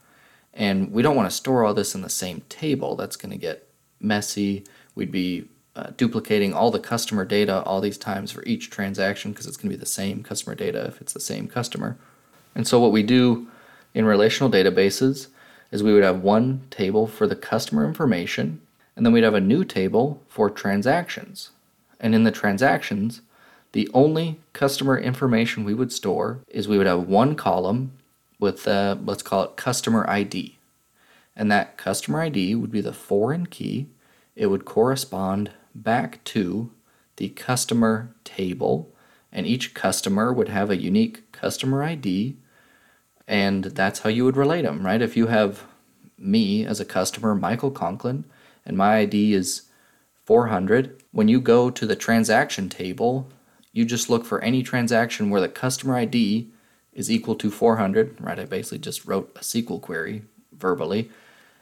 And 0.55 0.93
we 0.93 1.03
don't 1.03 1.17
want 1.17 1.31
to 1.31 1.37
store 1.37 1.65
all 1.65 1.75
this 1.75 1.95
in 1.95 2.03
the 2.03 2.11
same 2.11 2.43
table. 2.49 2.97
That's 2.97 3.17
going 3.17 3.33
to 3.33 3.39
get 3.39 3.67
messy. 4.01 4.65
We'd 4.95 5.11
be 5.11 5.49
uh, 5.75 5.91
duplicating 5.97 6.53
all 6.53 6.71
the 6.71 6.79
customer 6.79 7.25
data 7.25 7.63
all 7.63 7.81
these 7.81 7.97
times 7.97 8.31
for 8.31 8.45
each 8.45 8.69
transaction 8.69 9.33
because 9.33 9.47
it's 9.47 9.57
going 9.57 9.71
to 9.71 9.77
be 9.77 9.81
the 9.81 9.87
same 9.87 10.23
customer 10.23 10.55
data 10.55 10.85
if 10.85 11.01
it's 11.01 11.15
the 11.15 11.21
same 11.21 11.49
customer. 11.49 11.97
And 12.55 12.69
so 12.69 12.79
what 12.79 12.93
we 12.93 13.03
do 13.03 13.49
in 13.95 14.05
relational 14.05 14.51
databases 14.51 15.29
is 15.71 15.83
we 15.83 15.95
would 15.95 16.05
have 16.05 16.23
one 16.23 16.61
table 16.71 17.07
for 17.07 17.27
the 17.27 17.35
customer 17.35 17.87
information, 17.87 18.61
and 18.95 19.07
then 19.07 19.13
we'd 19.15 19.25
have 19.25 19.33
a 19.33 19.41
new 19.41 19.65
table 19.65 20.23
for 20.29 20.51
transactions. 20.51 21.51
And 21.99 22.15
in 22.15 22.25
the 22.25 22.31
transactions, 22.31 23.23
The 23.73 23.89
only 23.95 24.39
customer 24.53 24.99
information 24.99 25.65
we 25.65 25.75
would 25.75 25.93
store 25.93 26.41
is 26.49 26.69
we 26.69 26.77
would 26.77 26.87
have 26.87 27.09
one 27.09 27.35
column 27.35 27.93
with, 28.43 28.67
uh, 28.67 28.97
let's 29.05 29.23
call 29.23 29.45
it 29.45 29.57
customer 29.57 30.05
ID. 30.11 30.59
And 31.35 31.51
that 31.51 31.79
customer 31.79 32.21
ID 32.21 32.57
would 32.57 32.73
be 32.73 32.83
the 32.83 32.93
foreign 32.93 33.47
key. 33.47 33.87
It 34.35 34.49
would 34.49 34.65
correspond 34.67 35.53
back 35.75 36.23
to 36.25 36.73
the 37.17 37.29
customer 37.31 38.15
table, 38.25 38.93
and 39.31 39.47
each 39.47 39.73
customer 39.75 40.33
would 40.33 40.49
have 40.49 40.69
a 40.69 40.77
unique 40.77 41.31
customer 41.31 41.85
ID, 41.85 42.37
and 43.29 43.65
that's 43.65 44.01
how 44.01 44.11
you 44.11 44.25
would 44.25 44.37
relate 44.37 44.63
them, 44.63 44.85
right? 44.85 45.01
If 45.01 45.17
you 45.17 45.29
have 45.29 45.63
me 46.19 46.67
as 46.67 46.81
a 46.81 46.85
customer, 46.85 47.35
Michael 47.35 47.71
Conklin, 47.71 48.25
and 48.67 48.77
my 48.77 48.99
ID 48.99 49.35
is 49.35 49.63
400, 50.25 51.03
when 51.13 51.29
you 51.29 51.41
go 51.41 51.71
to 51.71 51.87
the 51.87 51.97
transaction 51.97 52.69
table, 52.69 53.29
you 53.73 53.85
just 53.85 54.11
look 54.11 54.25
for 54.25 54.43
any 54.43 54.63
transaction 54.63 55.31
where 55.31 55.41
the 55.41 55.49
customer 55.49 55.97
ID 55.97 56.52
is 56.93 57.11
equal 57.11 57.35
to 57.37 57.51
400, 57.51 58.17
right? 58.21 58.39
I 58.39 58.45
basically 58.45 58.79
just 58.79 59.07
wrote 59.07 59.33
a 59.37 59.41
SQL 59.41 59.81
query 59.81 60.23
verbally, 60.57 61.11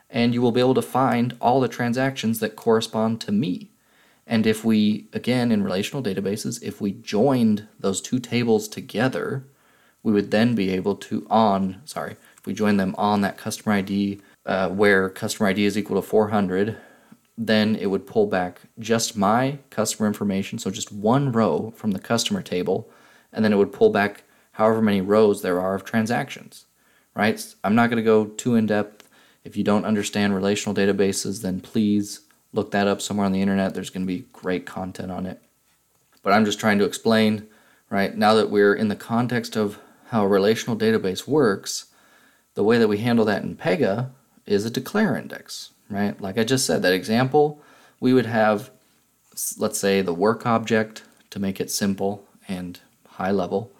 and 0.08 0.34
you 0.34 0.42
will 0.42 0.52
be 0.52 0.60
able 0.60 0.74
to 0.74 0.82
find 0.82 1.36
all 1.40 1.60
the 1.60 1.68
transactions 1.68 2.40
that 2.40 2.56
correspond 2.56 3.20
to 3.22 3.32
me. 3.32 3.70
And 4.26 4.46
if 4.46 4.64
we, 4.64 5.08
again, 5.12 5.50
in 5.50 5.62
relational 5.62 6.02
databases, 6.02 6.62
if 6.62 6.80
we 6.80 6.92
joined 6.92 7.66
those 7.78 8.00
two 8.00 8.18
tables 8.18 8.68
together, 8.68 9.44
we 10.02 10.12
would 10.12 10.30
then 10.30 10.54
be 10.54 10.70
able 10.70 10.96
to 10.96 11.26
on, 11.30 11.80
sorry, 11.84 12.16
if 12.38 12.46
we 12.46 12.54
join 12.54 12.76
them 12.76 12.94
on 12.96 13.20
that 13.20 13.36
customer 13.36 13.74
ID 13.74 14.20
uh, 14.46 14.68
where 14.68 15.08
customer 15.08 15.48
ID 15.48 15.64
is 15.64 15.76
equal 15.76 16.00
to 16.00 16.06
400, 16.06 16.76
then 17.36 17.76
it 17.76 17.86
would 17.86 18.06
pull 18.06 18.26
back 18.26 18.60
just 18.78 19.16
my 19.16 19.58
customer 19.70 20.06
information, 20.06 20.58
so 20.58 20.70
just 20.70 20.92
one 20.92 21.32
row 21.32 21.72
from 21.76 21.92
the 21.92 21.98
customer 21.98 22.42
table, 22.42 22.90
and 23.32 23.44
then 23.44 23.52
it 23.52 23.56
would 23.56 23.72
pull 23.72 23.90
back 23.90 24.24
however 24.52 24.82
many 24.82 25.00
rows 25.00 25.42
there 25.42 25.60
are 25.60 25.74
of 25.74 25.84
transactions, 25.84 26.66
right? 27.14 27.42
I'm 27.64 27.74
not 27.74 27.90
going 27.90 27.96
to 27.96 28.02
go 28.02 28.26
too 28.26 28.54
in 28.54 28.66
depth. 28.66 29.08
If 29.44 29.56
you 29.56 29.64
don't 29.64 29.84
understand 29.84 30.34
relational 30.34 30.74
databases, 30.74 31.42
then 31.42 31.60
please 31.60 32.20
look 32.52 32.70
that 32.72 32.88
up 32.88 33.00
somewhere 33.00 33.26
on 33.26 33.32
the 33.32 33.42
internet. 33.42 33.74
There's 33.74 33.90
going 33.90 34.06
to 34.06 34.12
be 34.12 34.26
great 34.32 34.66
content 34.66 35.10
on 35.10 35.26
it. 35.26 35.40
But 36.22 36.32
I'm 36.32 36.44
just 36.44 36.60
trying 36.60 36.78
to 36.78 36.84
explain, 36.84 37.46
right, 37.88 38.16
now 38.16 38.34
that 38.34 38.50
we're 38.50 38.74
in 38.74 38.88
the 38.88 38.96
context 38.96 39.56
of 39.56 39.78
how 40.08 40.24
a 40.24 40.28
relational 40.28 40.76
database 40.76 41.26
works, 41.26 41.86
the 42.54 42.64
way 42.64 42.78
that 42.78 42.88
we 42.88 42.98
handle 42.98 43.24
that 43.24 43.42
in 43.42 43.56
Pega 43.56 44.10
is 44.44 44.64
a 44.64 44.70
declare 44.70 45.16
index, 45.16 45.70
right? 45.88 46.20
Like 46.20 46.36
I 46.36 46.44
just 46.44 46.66
said, 46.66 46.82
that 46.82 46.92
example, 46.92 47.62
we 48.00 48.12
would 48.12 48.26
have, 48.26 48.70
let's 49.56 49.78
say, 49.78 50.02
the 50.02 50.12
work 50.12 50.44
object 50.44 51.04
to 51.30 51.38
make 51.38 51.60
it 51.60 51.70
simple 51.70 52.26
and 52.48 52.80
high 53.06 53.30
level. 53.30 53.70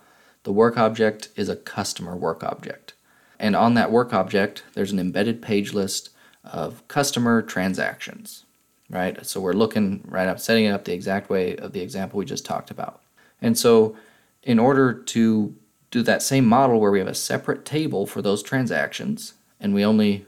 The 0.42 0.52
work 0.52 0.76
object 0.76 1.28
is 1.36 1.48
a 1.48 1.56
customer 1.56 2.16
work 2.16 2.42
object. 2.42 2.94
And 3.38 3.56
on 3.56 3.74
that 3.74 3.90
work 3.90 4.12
object, 4.12 4.62
there's 4.74 4.92
an 4.92 4.98
embedded 4.98 5.42
page 5.42 5.72
list 5.72 6.10
of 6.44 6.86
customer 6.88 7.42
transactions, 7.42 8.44
right? 8.88 9.24
So 9.24 9.40
we're 9.40 9.52
looking 9.52 10.02
right 10.06 10.28
up, 10.28 10.38
setting 10.38 10.64
it 10.64 10.70
up 10.70 10.84
the 10.84 10.92
exact 10.92 11.30
way 11.30 11.56
of 11.56 11.72
the 11.72 11.80
example 11.80 12.18
we 12.18 12.24
just 12.24 12.44
talked 12.44 12.70
about. 12.70 13.02
And 13.40 13.58
so 13.58 13.96
in 14.42 14.58
order 14.58 14.92
to 14.92 15.54
do 15.90 16.02
that 16.02 16.22
same 16.22 16.46
model 16.46 16.80
where 16.80 16.90
we 16.90 16.98
have 16.98 17.08
a 17.08 17.14
separate 17.14 17.64
table 17.64 18.06
for 18.06 18.22
those 18.22 18.42
transactions 18.42 19.34
and 19.58 19.74
we 19.74 19.84
only 19.84 20.26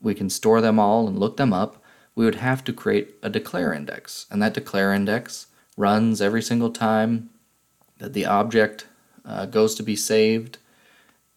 we 0.00 0.14
can 0.14 0.28
store 0.28 0.60
them 0.60 0.78
all 0.78 1.08
and 1.08 1.18
look 1.18 1.38
them 1.38 1.52
up, 1.52 1.82
we 2.14 2.24
would 2.24 2.36
have 2.36 2.62
to 2.64 2.72
create 2.72 3.14
a 3.22 3.30
declare 3.30 3.72
index. 3.72 4.26
And 4.30 4.42
that 4.42 4.54
declare 4.54 4.92
index 4.92 5.46
runs 5.76 6.20
every 6.20 6.42
single 6.42 6.70
time 6.70 7.30
that 7.98 8.12
the 8.12 8.26
object 8.26 8.86
uh, 9.24 9.46
goes 9.46 9.74
to 9.76 9.82
be 9.82 9.96
saved. 9.96 10.58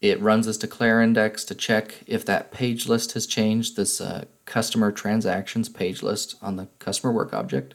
It 0.02 0.22
runs 0.22 0.46
this 0.46 0.58
declare 0.58 1.02
index 1.02 1.44
to 1.46 1.56
check 1.56 2.04
if 2.06 2.24
that 2.26 2.52
page 2.52 2.88
list 2.88 3.14
has 3.14 3.26
changed, 3.26 3.76
this 3.76 4.00
uh, 4.00 4.26
customer 4.46 4.92
transactions 4.92 5.70
page 5.70 6.04
list 6.04 6.36
on 6.42 6.56
the 6.56 6.68
customer 6.80 7.12
work 7.12 7.34
object. 7.34 7.74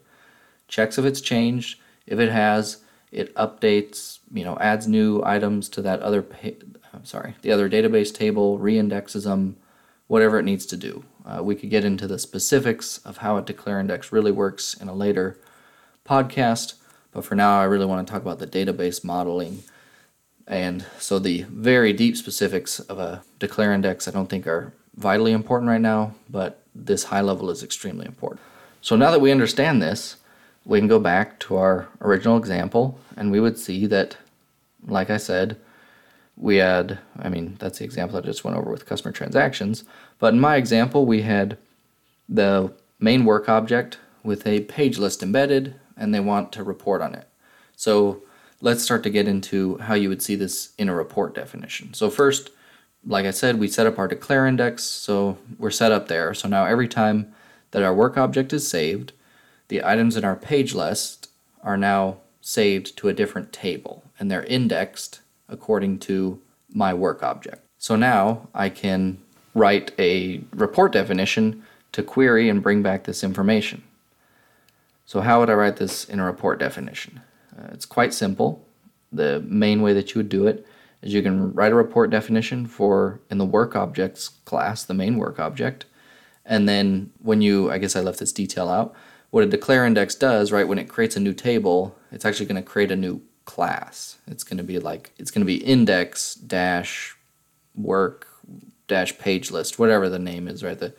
Checks 0.69 0.99
if 0.99 1.05
it's 1.05 1.21
changed. 1.21 1.81
If 2.07 2.19
it 2.19 2.31
has, 2.31 2.79
it 3.11 3.35
updates, 3.35 4.21
you 4.33 4.45
know, 4.45 4.57
adds 4.59 4.87
new 4.87 5.23
items 5.25 5.69
to 5.71 5.83
that 5.83 6.01
other, 6.01 6.23
pa- 6.23 6.65
I'm 6.93 7.05
sorry, 7.05 7.35
the 7.43 7.53
other 7.53 7.69
database 7.69 8.15
table, 8.15 8.59
reindexes 8.59 9.25
them, 9.25 9.57
whatever 10.07 10.39
it 10.39 10.45
needs 10.45 10.67
to 10.67 10.77
do. 10.77 11.05
Uh, 11.25 11.43
we 11.43 11.55
could 11.55 11.71
get 11.71 11.85
into 11.85 12.07
the 12.07 12.19
specifics 12.19 12.99
of 12.99 13.19
how 13.19 13.37
a 13.37 13.43
declare 13.43 13.81
index 13.81 14.13
really 14.13 14.33
works 14.33 14.75
in 14.75 14.89
a 14.89 14.95
later 14.95 15.39
podcast, 16.05 16.75
but 17.13 17.25
for 17.25 17.35
now, 17.35 17.61
I 17.61 17.65
really 17.65 17.87
want 17.87 18.07
to 18.07 18.13
talk 18.13 18.23
about 18.23 18.39
the 18.39 18.47
database 18.47 19.05
modeling. 19.05 19.63
And 20.47 20.85
so, 20.99 21.19
the 21.19 21.43
very 21.43 21.93
deep 21.93 22.17
specifics 22.17 22.81
of 22.81 22.99
a 22.99 23.23
declare 23.39 23.73
index 23.73 24.09
I 24.09 24.11
don't 24.11 24.29
think 24.29 24.47
are 24.47 24.73
vitally 24.97 25.33
important 25.33 25.69
right 25.69 25.81
now, 25.81 26.15
but 26.29 26.63
this 26.75 27.05
high 27.05 27.21
level 27.21 27.51
is 27.51 27.63
extremely 27.63 28.07
important. 28.07 28.41
So, 28.81 28.97
now 28.97 29.11
that 29.11 29.21
we 29.21 29.31
understand 29.31 29.81
this, 29.81 30.17
we 30.65 30.79
can 30.79 30.89
go 30.89 30.99
back 30.99 31.39
to 31.41 31.57
our 31.57 31.89
original 32.01 32.37
example 32.37 32.99
and 33.17 33.31
we 33.31 33.41
would 33.41 33.59
see 33.59 33.87
that, 33.87 34.17
like 34.87 35.11
I 35.11 35.17
said, 35.17 35.57
we 36.37 36.57
had, 36.57 36.99
I 37.19 37.29
mean, 37.29 37.57
that's 37.59 37.79
the 37.79 37.85
example 37.85 38.17
I 38.17 38.21
just 38.23 38.45
went 38.45 38.57
over 38.57 38.71
with 38.71 38.87
customer 38.87 39.13
transactions. 39.13 39.85
But 40.19 40.35
in 40.35 40.41
my 40.41 40.57
example, 40.57 41.05
we 41.05 41.23
had 41.23 41.59
the 42.29 42.73
main 42.99 43.25
work 43.25 43.49
object 43.49 43.99
with 44.23 44.47
a 44.47 44.61
page 44.61 44.99
list 44.99 45.23
embedded, 45.23 45.75
and 45.97 46.15
they 46.15 46.21
want 46.21 46.53
to 46.53 46.65
report 46.65 47.03
on 47.03 47.15
it. 47.15 47.29
So 47.77 48.23
let's 48.63 48.83
start 48.83 49.03
to 49.03 49.11
get 49.11 49.29
into 49.29 49.77
how 49.79 49.93
you 49.93 50.09
would 50.09 50.23
see 50.23 50.37
this 50.37 50.73
in 50.79 50.89
a 50.89 50.95
report 50.95 51.35
definition. 51.35 51.93
So, 51.93 52.09
first, 52.09 52.51
like 53.05 53.27
I 53.27 53.31
said, 53.33 53.59
we 53.59 53.69
set 53.69 53.87
up 53.87 53.99
our 53.99 54.09
declare 54.09 54.47
index, 54.47 54.85
so 54.85 55.37
we're 55.59 55.71
set 55.71 55.93
up 55.93 56.09
there. 56.09 56.33
So 56.35 56.49
now 56.49 56.65
every 56.65 56.89
time 56.89 57.35
that 57.73 57.83
our 57.83 57.95
work 57.95 58.17
object 58.17 58.53
is 58.53 58.67
saved, 58.69 59.13
the 59.69 59.85
items 59.85 60.17
in 60.17 60.25
our 60.25 60.37
page 60.37 60.75
list 60.75 61.29
are 61.63 61.77
now 61.77 62.19
saved 62.41 62.97
to 62.99 63.09
a 63.09 63.13
different 63.13 63.53
table, 63.53 64.05
and 64.19 64.31
they're 64.31 64.45
indexed 64.45 65.21
according 65.49 65.99
to 65.99 66.41
my 66.73 66.95
work 66.95 67.23
object. 67.23 67.63
So 67.79 67.97
now 67.97 68.49
I 68.55 68.69
can 68.69 69.19
write 69.55 69.93
a 69.99 70.43
report 70.53 70.93
definition 70.93 71.65
to 71.93 72.03
query 72.03 72.49
and 72.49 72.63
bring 72.63 72.83
back 72.83 73.05
this 73.05 73.25
information. 73.25 73.83
So 75.05 75.21
how 75.21 75.41
would 75.41 75.51
I 75.51 75.55
write 75.55 75.77
this 75.77 76.05
in 76.05 76.21
a 76.21 76.25
report 76.25 76.59
definition? 76.59 77.21
Uh, 77.57 77.69
it's 77.73 77.87
quite 77.87 78.15
simple. 78.15 78.67
The 79.13 79.41
main 79.41 79.83
way 79.83 79.93
that 79.93 80.15
you 80.15 80.19
would 80.19 80.29
do 80.29 80.47
it 80.47 80.67
is 81.03 81.13
you 81.13 81.23
can 81.23 81.53
write 81.53 81.73
a 81.73 81.77
report 81.77 82.11
definition 82.11 82.67
for 82.67 83.21
in 83.31 83.39
the 83.39 83.45
work 83.45 83.77
objects 83.77 84.29
class, 84.29 84.85
the 84.85 84.95
main 84.95 85.17
work 85.17 85.39
object, 85.39 85.85
and 86.45 86.69
then 86.69 87.11
when 87.21 87.41
you, 87.41 87.71
I 87.71 87.79
guess 87.79 87.97
I 87.97 88.01
left 88.01 88.19
this 88.19 88.33
detail 88.33 88.69
out, 88.69 88.95
what 89.31 89.45
a 89.45 89.47
declare 89.47 89.87
index 89.87 90.15
does, 90.15 90.53
right, 90.53 90.67
when 90.69 90.79
it 90.79 90.89
creates 90.89 91.17
a 91.17 91.21
new 91.21 91.33
table, 91.33 91.97
it's 92.11 92.25
actually 92.25 92.47
going 92.47 92.63
to 92.63 92.69
create 92.69 92.91
a 92.91 92.97
new 92.97 93.23
class. 93.45 94.19
It's 94.27 94.45
going 94.45 94.59
to 94.59 94.65
be 94.65 94.79
like 94.79 95.13
it's 95.19 95.31
going 95.31 95.41
to 95.41 95.47
be 95.47 95.57
index 95.57 96.35
dash 96.35 97.17
work 97.75 98.29
dash 98.89 99.19
page 99.19 99.51
list, 99.51 99.79
whatever 99.79 100.09
the 100.09 100.19
name 100.19 100.49
is, 100.49 100.63
right? 100.63 100.79
The 100.79 100.95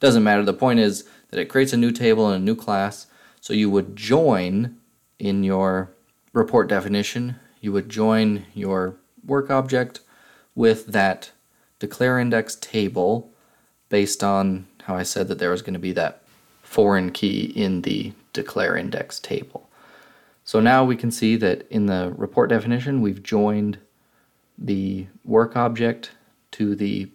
doesn't 0.00 0.22
matter. 0.22 0.44
The 0.44 0.52
point 0.52 0.80
is 0.80 1.08
that 1.30 1.40
it 1.40 1.46
creates 1.46 1.72
a 1.72 1.76
new 1.76 1.90
table 1.90 2.28
and 2.28 2.42
a 2.42 2.44
new 2.44 2.54
class. 2.54 3.06
So 3.40 3.52
you 3.52 3.70
would 3.70 3.96
join 3.96 4.76
in 5.18 5.42
your 5.42 5.92
report 6.32 6.68
definition, 6.68 7.36
you 7.60 7.72
would 7.72 7.88
join 7.88 8.46
your 8.54 8.96
work 9.24 9.50
object 9.50 10.00
with 10.54 10.86
that 10.88 11.30
declare 11.78 12.18
index 12.18 12.56
table 12.56 13.30
based 13.88 14.22
on 14.22 14.66
how 14.82 14.96
I 14.96 15.02
said 15.02 15.28
that 15.28 15.38
there 15.38 15.50
was 15.50 15.62
going 15.62 15.74
to 15.74 15.78
be 15.78 15.92
that 15.92 16.22
foreign 16.62 17.10
key 17.10 17.44
in 17.54 17.82
the 17.82 18.12
declare 18.32 18.76
index 18.76 19.18
table. 19.18 19.68
So 20.44 20.60
now 20.60 20.84
we 20.84 20.96
can 20.96 21.10
see 21.10 21.36
that 21.36 21.66
in 21.70 21.86
the 21.86 22.12
report 22.16 22.50
definition, 22.50 23.00
we've 23.00 23.22
joined 23.22 23.78
the 24.56 25.06
work 25.24 25.56
object 25.56 26.12
to 26.52 26.74
the 26.74 27.08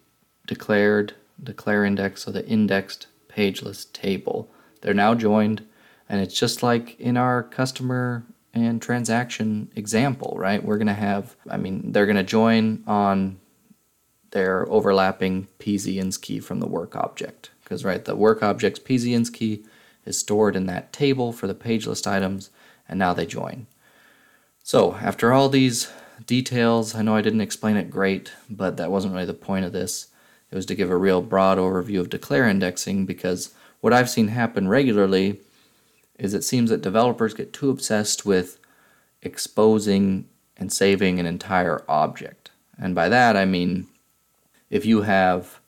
declared 0.47 1.13
declare 1.43 1.83
index, 1.83 2.23
so 2.23 2.31
the 2.31 2.47
indexed 2.47 3.07
page 3.27 3.61
list 3.61 3.93
table. 3.93 4.49
They're 4.81 4.93
now 4.93 5.15
joined, 5.15 5.65
and 6.07 6.21
it's 6.21 6.39
just 6.39 6.63
like 6.63 6.99
in 6.99 7.17
our 7.17 7.43
customer 7.43 8.23
and 8.53 8.81
transaction 8.81 9.71
example, 9.75 10.35
right? 10.37 10.63
We're 10.63 10.77
going 10.77 10.87
to 10.87 10.93
have, 10.93 11.35
I 11.49 11.57
mean, 11.57 11.91
they're 11.91 12.05
going 12.05 12.17
to 12.17 12.23
join 12.23 12.83
on 12.85 13.39
their 14.31 14.69
overlapping 14.71 15.47
PZINS 15.59 16.21
key 16.21 16.39
from 16.39 16.59
the 16.59 16.67
work 16.67 16.95
object. 16.95 17.49
Because, 17.63 17.83
right, 17.83 18.03
the 18.03 18.15
work 18.15 18.43
object's 18.43 18.79
PZINS 18.79 19.33
key 19.33 19.63
is 20.05 20.19
stored 20.19 20.55
in 20.55 20.65
that 20.67 20.93
table 20.93 21.31
for 21.31 21.47
the 21.47 21.55
page 21.55 21.87
list 21.87 22.05
items, 22.05 22.49
and 22.87 22.99
now 22.99 23.13
they 23.13 23.25
join. 23.25 23.67
So, 24.61 24.95
after 24.95 25.33
all 25.33 25.49
these 25.49 25.91
details, 26.25 26.93
I 26.95 27.01
know 27.01 27.15
I 27.15 27.21
didn't 27.21 27.41
explain 27.41 27.77
it 27.77 27.89
great, 27.89 28.31
but 28.49 28.77
that 28.77 28.91
wasn't 28.91 29.13
really 29.13 29.25
the 29.25 29.33
point 29.33 29.65
of 29.65 29.71
this. 29.71 30.07
It 30.51 30.55
was 30.55 30.65
to 30.67 30.75
give 30.75 30.91
a 30.91 30.97
real 30.97 31.21
broad 31.21 31.57
overview 31.57 31.99
of 31.99 32.09
declare 32.09 32.47
indexing 32.47 33.05
because 33.05 33.53
what 33.81 33.93
I've 33.93 34.09
seen 34.09 34.27
happen 34.27 34.67
regularly 34.67 35.39
is 36.17 36.33
it 36.33 36.43
seems 36.43 36.69
that 36.69 36.81
developers 36.81 37.33
get 37.33 37.53
too 37.53 37.69
obsessed 37.69 38.25
with 38.25 38.59
exposing 39.21 40.27
and 40.57 40.71
saving 40.71 41.19
an 41.19 41.25
entire 41.25 41.83
object. 41.87 42.51
And 42.77 42.93
by 42.93 43.09
that, 43.09 43.35
I 43.35 43.45
mean 43.45 43.87
if 44.73 44.87
you 44.87 45.03
have, 45.03 45.59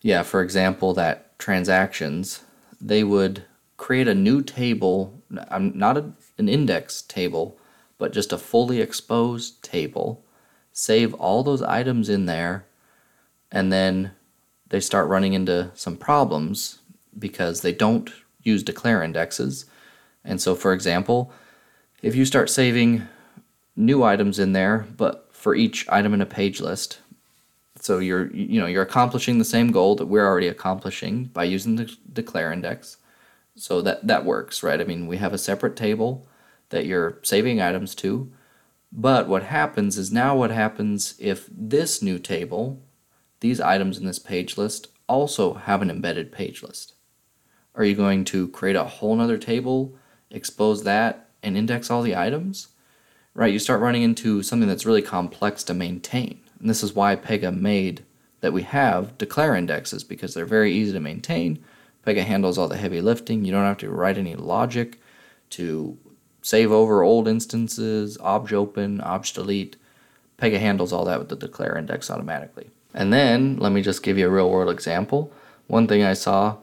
yeah, 0.00 0.24
for 0.24 0.42
example, 0.42 0.92
that 0.94 1.38
transactions, 1.38 2.42
they 2.80 3.04
would 3.04 3.44
create 3.76 4.08
a 4.08 4.14
new 4.14 4.42
table, 4.42 5.22
um, 5.48 5.70
not 5.78 5.96
a, 5.96 6.12
an 6.36 6.48
index 6.48 7.02
table, 7.02 7.56
but 7.98 8.12
just 8.12 8.32
a 8.32 8.38
fully 8.38 8.80
exposed 8.80 9.62
table, 9.62 10.24
save 10.72 11.14
all 11.14 11.44
those 11.44 11.62
items 11.62 12.08
in 12.08 12.26
there, 12.26 12.66
and 13.52 13.72
then 13.72 14.10
they 14.68 14.80
start 14.80 15.08
running 15.08 15.32
into 15.32 15.70
some 15.74 15.96
problems 15.96 16.80
because 17.16 17.60
they 17.60 17.72
don't 17.72 18.10
use 18.46 18.62
declare 18.62 19.02
indexes. 19.02 19.66
And 20.24 20.40
so, 20.40 20.54
for 20.54 20.72
example, 20.72 21.32
if 22.02 22.14
you 22.14 22.24
start 22.24 22.50
saving 22.50 23.06
new 23.74 24.02
items 24.02 24.38
in 24.38 24.52
there, 24.52 24.86
but 24.96 25.28
for 25.32 25.54
each 25.54 25.88
item 25.88 26.14
in 26.14 26.20
a 26.20 26.26
page 26.26 26.60
list, 26.60 26.98
so 27.78 27.98
you're 27.98 28.34
you 28.34 28.58
know 28.60 28.66
you're 28.66 28.82
accomplishing 28.82 29.38
the 29.38 29.44
same 29.44 29.70
goal 29.70 29.94
that 29.96 30.06
we're 30.06 30.26
already 30.26 30.48
accomplishing 30.48 31.24
by 31.26 31.44
using 31.44 31.76
the 31.76 31.94
declare 32.12 32.52
index. 32.52 32.96
So 33.54 33.80
that 33.82 34.06
that 34.06 34.24
works, 34.24 34.62
right? 34.62 34.80
I 34.80 34.84
mean, 34.84 35.06
we 35.06 35.18
have 35.18 35.32
a 35.32 35.38
separate 35.38 35.76
table 35.76 36.26
that 36.70 36.86
you're 36.86 37.18
saving 37.22 37.60
items 37.60 37.94
to. 37.96 38.32
But 38.92 39.28
what 39.28 39.44
happens 39.44 39.98
is 39.98 40.10
now 40.10 40.36
what 40.36 40.50
happens 40.50 41.14
if 41.18 41.48
this 41.50 42.02
new 42.02 42.18
table, 42.18 42.82
these 43.40 43.60
items 43.60 43.98
in 43.98 44.06
this 44.06 44.18
page 44.18 44.56
list 44.56 44.88
also 45.08 45.54
have 45.54 45.82
an 45.82 45.90
embedded 45.90 46.32
page 46.32 46.62
list. 46.62 46.94
Are 47.76 47.84
you 47.84 47.94
going 47.94 48.24
to 48.26 48.48
create 48.48 48.76
a 48.76 48.84
whole 48.84 49.14
nother 49.14 49.38
table, 49.38 49.94
expose 50.30 50.82
that, 50.84 51.28
and 51.42 51.56
index 51.56 51.90
all 51.90 52.02
the 52.02 52.16
items? 52.16 52.68
Right, 53.34 53.52
you 53.52 53.58
start 53.58 53.82
running 53.82 54.02
into 54.02 54.42
something 54.42 54.68
that's 54.68 54.86
really 54.86 55.02
complex 55.02 55.62
to 55.64 55.74
maintain. 55.74 56.40
And 56.58 56.70
this 56.70 56.82
is 56.82 56.94
why 56.94 57.16
Pega 57.16 57.54
made 57.54 58.02
that 58.40 58.54
we 58.54 58.62
have 58.62 59.18
declare 59.18 59.54
indexes 59.54 60.04
because 60.04 60.32
they're 60.32 60.46
very 60.46 60.72
easy 60.72 60.92
to 60.92 61.00
maintain. 61.00 61.62
Pega 62.06 62.24
handles 62.24 62.56
all 62.56 62.68
the 62.68 62.78
heavy 62.78 63.02
lifting. 63.02 63.44
You 63.44 63.52
don't 63.52 63.64
have 63.64 63.78
to 63.78 63.90
write 63.90 64.16
any 64.16 64.36
logic 64.36 64.98
to 65.50 65.98
save 66.40 66.72
over 66.72 67.02
old 67.02 67.28
instances, 67.28 68.16
obj 68.22 68.54
open, 68.54 69.00
obj 69.02 69.34
delete. 69.34 69.76
Pega 70.38 70.58
handles 70.58 70.92
all 70.92 71.04
that 71.04 71.18
with 71.18 71.28
the 71.28 71.36
declare 71.36 71.76
index 71.76 72.10
automatically. 72.10 72.70
And 72.94 73.12
then 73.12 73.58
let 73.58 73.72
me 73.72 73.82
just 73.82 74.02
give 74.02 74.16
you 74.16 74.26
a 74.28 74.30
real 74.30 74.50
world 74.50 74.70
example. 74.70 75.30
One 75.66 75.86
thing 75.86 76.02
I 76.02 76.14
saw 76.14 76.56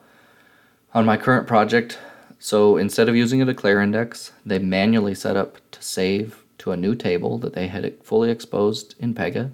on 0.94 1.06
my 1.06 1.18
current 1.18 1.48
project, 1.48 1.98
so 2.38 2.78
instead 2.78 3.10
of 3.10 3.16
using 3.16 3.42
a 3.42 3.46
declare 3.46 3.82
index, 3.82 4.32
they 4.46 4.60
manually 4.60 5.16
set 5.16 5.36
up 5.36 5.58
to 5.72 5.82
save 5.82 6.44
to 6.60 6.72
a 6.72 6.78
new 6.78 6.94
table 6.96 7.38
that 7.40 7.54
they 7.54 7.68
had 7.68 7.94
fully 8.04 8.30
exposed 8.30 8.96
in 9.00 9.14
Pega. 9.14 9.52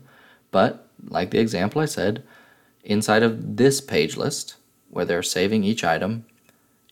But 0.51 0.87
like 1.07 1.31
the 1.31 1.39
example 1.39 1.81
I 1.81 1.85
said, 1.85 2.23
inside 2.83 3.23
of 3.23 3.57
this 3.57 3.79
page 3.79 4.17
list, 4.17 4.55
where 4.89 5.05
they're 5.05 5.23
saving 5.23 5.63
each 5.63 5.83
item, 5.83 6.25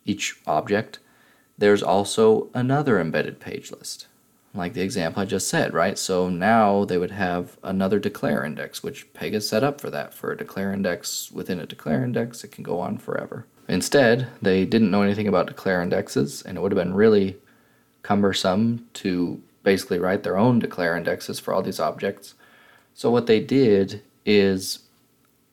each 0.05 0.39
object, 0.47 0.99
there's 1.57 1.83
also 1.83 2.49
another 2.53 2.99
embedded 2.99 3.39
page 3.39 3.71
list, 3.71 4.07
like 4.57 4.73
the 4.73 4.81
example 4.81 5.21
I 5.21 5.25
just 5.25 5.47
said, 5.47 5.73
right? 5.73 5.97
So 5.97 6.29
now 6.29 6.85
they 6.85 6.97
would 6.97 7.11
have 7.11 7.57
another 7.63 7.99
declare 7.99 8.43
index, 8.43 8.83
which 8.83 9.11
Pega 9.13 9.41
set 9.41 9.63
up 9.63 9.79
for 9.79 9.89
that. 9.89 10.13
For 10.13 10.31
a 10.31 10.37
declare 10.37 10.73
index 10.73 11.31
within 11.31 11.59
a 11.59 11.65
declare 11.65 12.03
index, 12.03 12.43
it 12.43 12.51
can 12.51 12.63
go 12.63 12.79
on 12.79 12.97
forever. 12.97 13.45
Instead, 13.67 14.27
they 14.41 14.65
didn't 14.65 14.91
know 14.91 15.01
anything 15.01 15.27
about 15.27 15.47
declare 15.47 15.81
indexes, 15.81 16.41
and 16.41 16.57
it 16.57 16.61
would 16.61 16.71
have 16.71 16.83
been 16.83 16.93
really 16.93 17.37
cumbersome 18.01 18.87
to 18.93 19.41
basically 19.63 19.99
write 19.99 20.23
their 20.23 20.37
own 20.37 20.59
declare 20.59 20.95
indexes 20.95 21.39
for 21.39 21.53
all 21.53 21.61
these 21.61 21.79
objects. 21.79 22.33
So 22.93 23.11
what 23.11 23.27
they 23.27 23.41
did 23.41 24.01
is 24.25 24.79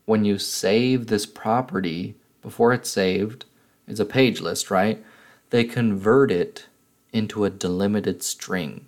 when 0.04 0.25
you 0.25 0.38
save 0.38 1.06
this 1.06 1.26
property, 1.26 2.14
before 2.43 2.73
it's 2.73 2.88
saved, 2.88 3.45
is 3.86 4.00
a 4.00 4.04
page 4.04 4.40
list, 4.40 4.71
right? 4.71 5.04
They 5.50 5.64
convert 5.64 6.30
it 6.30 6.67
into 7.12 7.45
a 7.45 7.50
delimited 7.50 8.23
string 8.23 8.86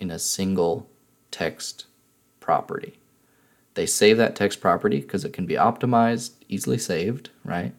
in 0.00 0.10
a 0.10 0.18
single 0.18 0.88
text 1.30 1.86
property. 2.40 2.98
They 3.74 3.86
save 3.86 4.16
that 4.16 4.34
text 4.34 4.60
property 4.60 5.00
because 5.00 5.24
it 5.24 5.32
can 5.32 5.46
be 5.46 5.54
optimized, 5.54 6.32
easily 6.48 6.78
saved, 6.78 7.30
right? 7.44 7.72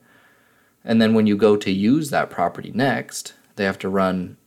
And 0.84 1.01
then 1.01 1.13
when 1.13 1.27
you 1.27 1.36
go 1.36 1.57
to 1.57 1.71
use 1.71 2.10
that 2.10 2.29
property 2.29 2.71
next, 2.73 3.34
they 3.55 3.65
have 3.65 3.79
to 3.79 3.89
run, 3.89 4.38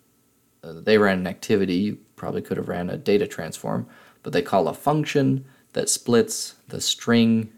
uh, 0.62 0.72
they 0.72 0.98
ran 0.98 1.18
an 1.18 1.26
activity, 1.26 1.74
you 1.74 1.98
probably 2.16 2.42
could 2.42 2.56
have 2.56 2.68
ran 2.68 2.88
a 2.88 2.96
data 2.96 3.26
transform, 3.26 3.87
but 4.22 4.32
they 4.32 4.42
call 4.42 4.68
a 4.68 4.74
function 4.74 5.44
that 5.74 5.88
splits 5.88 6.54
the 6.68 6.80
string 6.80 7.52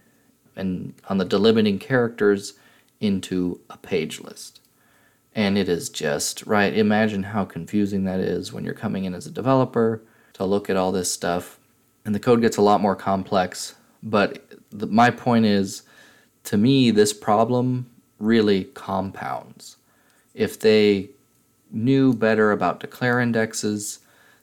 and 0.56 0.94
on 1.08 1.18
the 1.18 1.24
delimiting 1.24 1.80
characters 1.80 2.54
into 3.00 3.60
a 3.70 3.76
page 3.76 4.20
list. 4.20 4.60
And 5.36 5.58
it 5.58 5.68
is 5.68 5.90
just, 5.90 6.44
right? 6.46 6.74
Imagine 6.74 7.22
how 7.22 7.44
confusing 7.44 8.04
that 8.04 8.20
is 8.20 8.54
when 8.54 8.64
you're 8.64 8.72
coming 8.72 9.04
in 9.04 9.14
as 9.14 9.26
a 9.26 9.30
developer 9.30 10.00
to 10.32 10.46
look 10.46 10.70
at 10.70 10.78
all 10.78 10.92
this 10.92 11.12
stuff. 11.12 11.60
And 12.06 12.14
the 12.14 12.18
code 12.18 12.40
gets 12.40 12.56
a 12.56 12.62
lot 12.62 12.80
more 12.80 12.96
complex. 12.96 13.74
But 14.02 14.50
the, 14.70 14.86
my 14.86 15.10
point 15.10 15.44
is, 15.44 15.82
to 16.44 16.56
me, 16.56 16.90
this 16.90 17.12
problem 17.12 17.90
really 18.18 18.64
compounds. 18.64 19.76
If 20.32 20.58
they 20.58 21.10
knew 21.70 22.14
better 22.14 22.50
about 22.50 22.80
declare 22.80 23.20
indexes, 23.20 23.98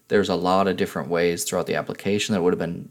there's 0.10 0.30
a 0.30 0.36
lot 0.36 0.68
of 0.68 0.78
different 0.78 1.10
ways 1.10 1.44
throughout 1.44 1.66
the 1.66 1.76
application 1.76 2.34
that 2.34 2.44
would 2.44 2.54
have 2.54 2.60
been 2.60 2.90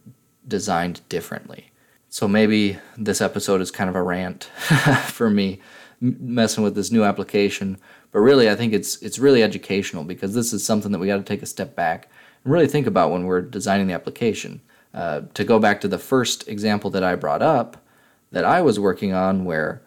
designed 0.49 1.09
differently. 1.09 1.71
So 2.09 2.27
maybe 2.27 2.79
this 2.99 3.21
episode 3.21 3.61
is 3.61 3.71
kind 3.71 3.89
of 3.89 3.95
a 3.95 4.03
rant 4.03 4.45
for 5.05 5.31
me 5.31 5.61
messing 6.03 6.65
with 6.65 6.75
this 6.75 6.91
new 6.91 7.05
application, 7.05 7.79
but 8.11 8.19
really 8.19 8.51
I 8.51 8.57
think 8.57 8.73
it's 8.73 9.01
it's 9.03 9.19
really 9.19 9.43
educational 9.43 10.05
because 10.05 10.35
this 10.35 10.53
is 10.53 10.67
something 10.67 10.93
that 10.93 10.99
we 10.99 11.07
got 11.07 11.17
to 11.17 11.23
take 11.23 11.43
a 11.43 11.47
step 11.47 11.75
back 11.75 12.11
and 12.45 12.53
really 12.53 12.67
think 12.67 12.87
about 12.87 13.11
when 13.11 13.25
we're 13.25 13.41
designing 13.41 13.87
the 13.87 13.95
application. 13.95 14.61
Uh, 14.93 15.23
to 15.33 15.43
go 15.43 15.59
back 15.59 15.81
to 15.81 15.89
the 15.89 15.99
first 15.99 16.47
example 16.49 16.91
that 16.91 17.03
I 17.03 17.15
brought 17.15 17.41
up 17.41 17.83
that 18.31 18.45
I 18.45 18.61
was 18.61 18.79
working 18.79 19.15
on 19.15 19.47
where 19.47 19.81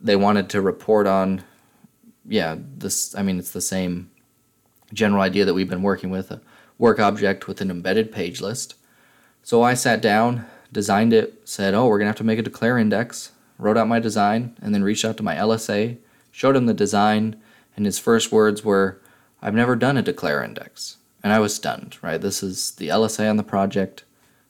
they 0.00 0.16
wanted 0.16 0.48
to 0.50 0.62
report 0.62 1.06
on 1.06 1.44
yeah, 2.28 2.56
this 2.58 3.14
I 3.14 3.22
mean 3.22 3.38
it's 3.38 3.52
the 3.52 3.60
same 3.60 4.10
general 4.92 5.22
idea 5.22 5.44
that 5.44 5.54
we've 5.54 5.68
been 5.68 5.82
working 5.82 6.10
with 6.10 6.30
a 6.30 6.40
work 6.78 7.00
object 7.00 7.48
with 7.48 7.60
an 7.60 7.70
embedded 7.70 8.12
page 8.12 8.40
list. 8.40 8.74
So 9.42 9.62
I 9.62 9.74
sat 9.74 10.00
down, 10.00 10.46
designed 10.72 11.12
it, 11.12 11.40
said, 11.44 11.74
oh, 11.74 11.86
we're 11.86 11.98
going 11.98 12.06
to 12.06 12.10
have 12.10 12.16
to 12.16 12.24
make 12.24 12.38
a 12.38 12.42
declare 12.42 12.78
index, 12.78 13.32
wrote 13.58 13.76
out 13.76 13.88
my 13.88 14.00
design, 14.00 14.56
and 14.60 14.74
then 14.74 14.82
reached 14.82 15.04
out 15.04 15.16
to 15.16 15.22
my 15.22 15.34
LSA, 15.34 15.98
showed 16.30 16.56
him 16.56 16.66
the 16.66 16.74
design, 16.74 17.36
and 17.76 17.86
his 17.86 17.98
first 17.98 18.32
words 18.32 18.64
were, 18.64 19.00
I've 19.40 19.54
never 19.54 19.76
done 19.76 19.96
a 19.96 20.02
declare 20.02 20.42
index. 20.42 20.96
And 21.22 21.32
I 21.32 21.38
was 21.38 21.54
stunned, 21.54 21.96
right? 22.02 22.20
This 22.20 22.42
is 22.42 22.72
the 22.72 22.88
LSA 22.88 23.28
on 23.28 23.36
the 23.36 23.42
project, 23.42 24.04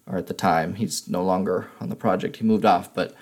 or 0.06 0.16
at 0.18 0.26
the 0.26 0.34
time, 0.34 0.74
he's 0.74 1.08
no 1.08 1.22
longer 1.22 1.70
on 1.80 1.88
the 1.88 1.96
project, 1.96 2.36
he 2.36 2.44
moved 2.44 2.64
off, 2.64 2.92
but 2.94 3.14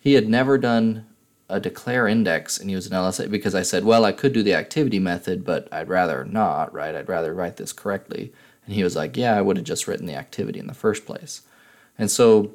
he 0.00 0.14
had 0.14 0.28
never 0.28 0.58
done 0.58 1.06
a 1.48 1.58
declare 1.58 2.06
index 2.06 2.58
and 2.58 2.70
use 2.70 2.86
an 2.86 2.92
LSA 2.92 3.30
because 3.30 3.54
I 3.54 3.62
said, 3.62 3.84
well, 3.84 4.04
I 4.04 4.12
could 4.12 4.32
do 4.32 4.42
the 4.42 4.54
activity 4.54 4.98
method, 4.98 5.44
but 5.44 5.66
I'd 5.72 5.88
rather 5.88 6.24
not, 6.24 6.72
right? 6.74 6.94
I'd 6.94 7.08
rather 7.08 7.32
write 7.32 7.56
this 7.56 7.72
correctly. 7.72 8.32
And 8.68 8.74
he 8.74 8.84
was 8.84 8.94
like, 8.94 9.16
Yeah, 9.16 9.34
I 9.34 9.40
would 9.40 9.56
have 9.56 9.64
just 9.64 9.88
written 9.88 10.04
the 10.04 10.14
activity 10.14 10.60
in 10.60 10.66
the 10.66 10.74
first 10.74 11.06
place. 11.06 11.40
And 11.96 12.10
so, 12.10 12.52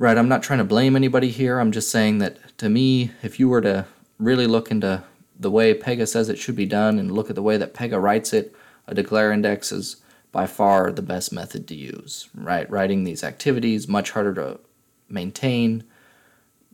right, 0.00 0.16
I'm 0.16 0.28
not 0.30 0.42
trying 0.42 0.60
to 0.60 0.64
blame 0.64 0.96
anybody 0.96 1.28
here. 1.28 1.58
I'm 1.60 1.72
just 1.72 1.90
saying 1.90 2.18
that 2.18 2.56
to 2.56 2.70
me, 2.70 3.10
if 3.22 3.38
you 3.38 3.50
were 3.50 3.60
to 3.60 3.84
really 4.18 4.46
look 4.46 4.70
into 4.70 5.04
the 5.38 5.50
way 5.50 5.74
Pega 5.74 6.08
says 6.08 6.30
it 6.30 6.38
should 6.38 6.56
be 6.56 6.64
done 6.64 6.98
and 6.98 7.12
look 7.12 7.28
at 7.28 7.36
the 7.36 7.42
way 7.42 7.58
that 7.58 7.74
Pega 7.74 8.00
writes 8.00 8.32
it, 8.32 8.56
a 8.86 8.94
declare 8.94 9.30
index 9.30 9.70
is 9.70 9.96
by 10.32 10.46
far 10.46 10.90
the 10.90 11.02
best 11.02 11.34
method 11.34 11.68
to 11.68 11.74
use, 11.74 12.30
right? 12.34 12.68
Writing 12.70 13.04
these 13.04 13.22
activities, 13.22 13.88
much 13.88 14.12
harder 14.12 14.32
to 14.34 14.60
maintain, 15.10 15.84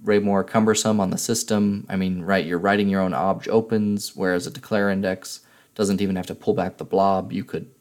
way 0.04 0.20
more 0.20 0.44
cumbersome 0.44 1.00
on 1.00 1.10
the 1.10 1.18
system. 1.18 1.84
I 1.88 1.96
mean, 1.96 2.22
right, 2.22 2.46
you're 2.46 2.58
writing 2.58 2.88
your 2.88 3.00
own 3.00 3.12
obj 3.12 3.48
opens, 3.48 4.14
whereas 4.14 4.46
a 4.46 4.52
declare 4.52 4.88
index 4.88 5.40
doesn't 5.74 6.00
even 6.00 6.14
have 6.14 6.26
to 6.26 6.34
pull 6.36 6.54
back 6.54 6.76
the 6.76 6.84
blob. 6.84 7.32
You 7.32 7.42
could 7.42 7.72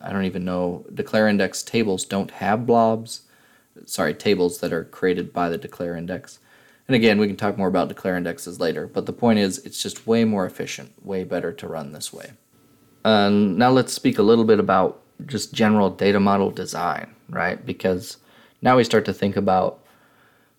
I 0.00 0.10
don't 0.12 0.24
even 0.24 0.44
know. 0.44 0.86
Declare 0.92 1.28
index 1.28 1.62
tables 1.62 2.04
don't 2.04 2.30
have 2.30 2.66
blobs. 2.66 3.25
Sorry, 3.84 4.14
tables 4.14 4.60
that 4.60 4.72
are 4.72 4.84
created 4.84 5.32
by 5.32 5.48
the 5.48 5.58
declare 5.58 5.96
index. 5.96 6.38
And 6.88 6.94
again, 6.94 7.18
we 7.18 7.26
can 7.26 7.36
talk 7.36 7.58
more 7.58 7.68
about 7.68 7.88
declare 7.88 8.16
indexes 8.16 8.60
later, 8.60 8.86
but 8.86 9.06
the 9.06 9.12
point 9.12 9.38
is 9.38 9.58
it's 9.58 9.82
just 9.82 10.06
way 10.06 10.24
more 10.24 10.46
efficient, 10.46 10.92
way 11.04 11.24
better 11.24 11.52
to 11.52 11.68
run 11.68 11.92
this 11.92 12.12
way. 12.12 12.32
Um, 13.04 13.58
now 13.58 13.70
let's 13.70 13.92
speak 13.92 14.18
a 14.18 14.22
little 14.22 14.44
bit 14.44 14.60
about 14.60 15.00
just 15.26 15.52
general 15.52 15.90
data 15.90 16.20
model 16.20 16.50
design, 16.50 17.14
right? 17.28 17.64
Because 17.64 18.18
now 18.62 18.76
we 18.76 18.84
start 18.84 19.04
to 19.06 19.12
think 19.12 19.36
about, 19.36 19.80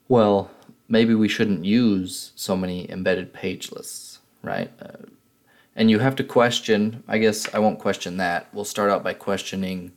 well, 0.07 0.51
maybe 0.89 1.15
we 1.15 1.27
shouldn't 1.27 1.65
use 1.65 2.31
so 2.35 2.55
many 2.55 2.89
embedded 2.91 3.33
page 3.33 3.71
lists, 3.71 4.19
right? 4.43 4.71
Uh, 4.81 5.07
And 5.77 5.91
you 5.91 5.99
have 5.99 6.15
to 6.15 6.23
question, 6.23 7.03
I 7.07 7.19
guess 7.19 7.53
I 7.53 7.59
won't 7.59 7.79
question 7.79 8.17
that. 8.17 8.47
We'll 8.51 8.65
start 8.65 8.89
out 8.89 9.03
by 9.03 9.13
questioning 9.13 9.91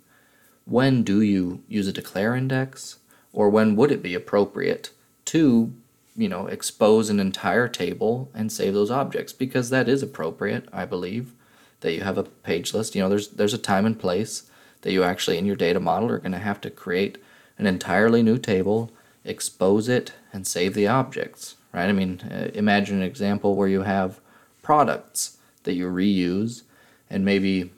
when 0.66 1.02
do 1.02 1.22
you 1.22 1.64
use 1.68 1.88
a 1.88 1.92
declare 1.92 2.36
index 2.36 2.99
or 3.32 3.48
when 3.48 3.76
would 3.76 3.90
it 3.90 4.02
be 4.02 4.14
appropriate 4.14 4.90
to, 5.26 5.72
you 6.16 6.28
know, 6.28 6.46
expose 6.46 7.10
an 7.10 7.20
entire 7.20 7.68
table 7.68 8.30
and 8.34 8.50
save 8.50 8.74
those 8.74 8.90
objects 8.90 9.32
because 9.32 9.70
that 9.70 9.88
is 9.88 10.02
appropriate, 10.02 10.68
I 10.72 10.84
believe, 10.84 11.32
that 11.80 11.92
you 11.92 12.02
have 12.02 12.18
a 12.18 12.24
page 12.24 12.74
list. 12.74 12.94
You 12.94 13.02
know, 13.02 13.08
there's 13.08 13.28
there's 13.28 13.54
a 13.54 13.58
time 13.58 13.86
and 13.86 13.98
place 13.98 14.50
that 14.82 14.92
you 14.92 15.02
actually 15.02 15.38
in 15.38 15.46
your 15.46 15.56
data 15.56 15.80
model 15.80 16.10
are 16.10 16.18
going 16.18 16.32
to 16.32 16.38
have 16.38 16.60
to 16.62 16.70
create 16.70 17.18
an 17.58 17.66
entirely 17.66 18.22
new 18.22 18.38
table, 18.38 18.90
expose 19.24 19.88
it 19.88 20.12
and 20.32 20.46
save 20.46 20.74
the 20.74 20.86
objects, 20.86 21.56
right? 21.72 21.88
I 21.88 21.92
mean, 21.92 22.20
uh, 22.20 22.50
imagine 22.54 22.96
an 22.96 23.02
example 23.02 23.54
where 23.54 23.68
you 23.68 23.82
have 23.82 24.20
products 24.62 25.36
that 25.64 25.74
you 25.74 25.90
reuse 25.90 26.62
and 27.10 27.24
maybe 27.24 27.70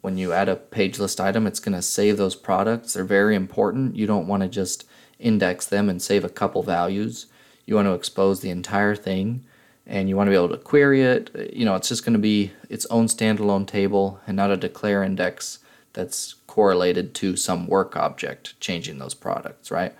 when 0.00 0.16
you 0.16 0.32
add 0.32 0.48
a 0.48 0.56
page 0.56 0.98
list 0.98 1.20
item 1.20 1.46
it's 1.46 1.60
going 1.60 1.74
to 1.74 1.82
save 1.82 2.16
those 2.16 2.36
products. 2.36 2.92
They're 2.92 3.04
very 3.04 3.34
important. 3.34 3.96
You 3.96 4.06
don't 4.06 4.28
want 4.28 4.42
to 4.42 4.48
just 4.48 4.86
index 5.18 5.66
them 5.66 5.88
and 5.88 6.00
save 6.00 6.24
a 6.24 6.28
couple 6.28 6.62
values. 6.62 7.26
You 7.66 7.74
want 7.74 7.86
to 7.86 7.94
expose 7.94 8.40
the 8.40 8.50
entire 8.50 8.94
thing 8.94 9.44
and 9.86 10.08
you 10.08 10.16
want 10.16 10.28
to 10.28 10.30
be 10.30 10.36
able 10.36 10.50
to 10.50 10.58
query 10.58 11.02
it. 11.02 11.52
You 11.52 11.64
know 11.64 11.74
it's 11.74 11.88
just 11.88 12.04
going 12.04 12.12
to 12.12 12.18
be 12.18 12.52
its 12.68 12.86
own 12.86 13.06
standalone 13.06 13.66
table 13.66 14.20
and 14.26 14.36
not 14.36 14.50
a 14.50 14.56
declare 14.56 15.02
index 15.02 15.58
that's 15.92 16.34
correlated 16.46 17.14
to 17.14 17.36
some 17.36 17.66
work 17.66 17.96
object 17.96 18.58
changing 18.60 18.98
those 18.98 19.14
products 19.14 19.70
right? 19.70 19.94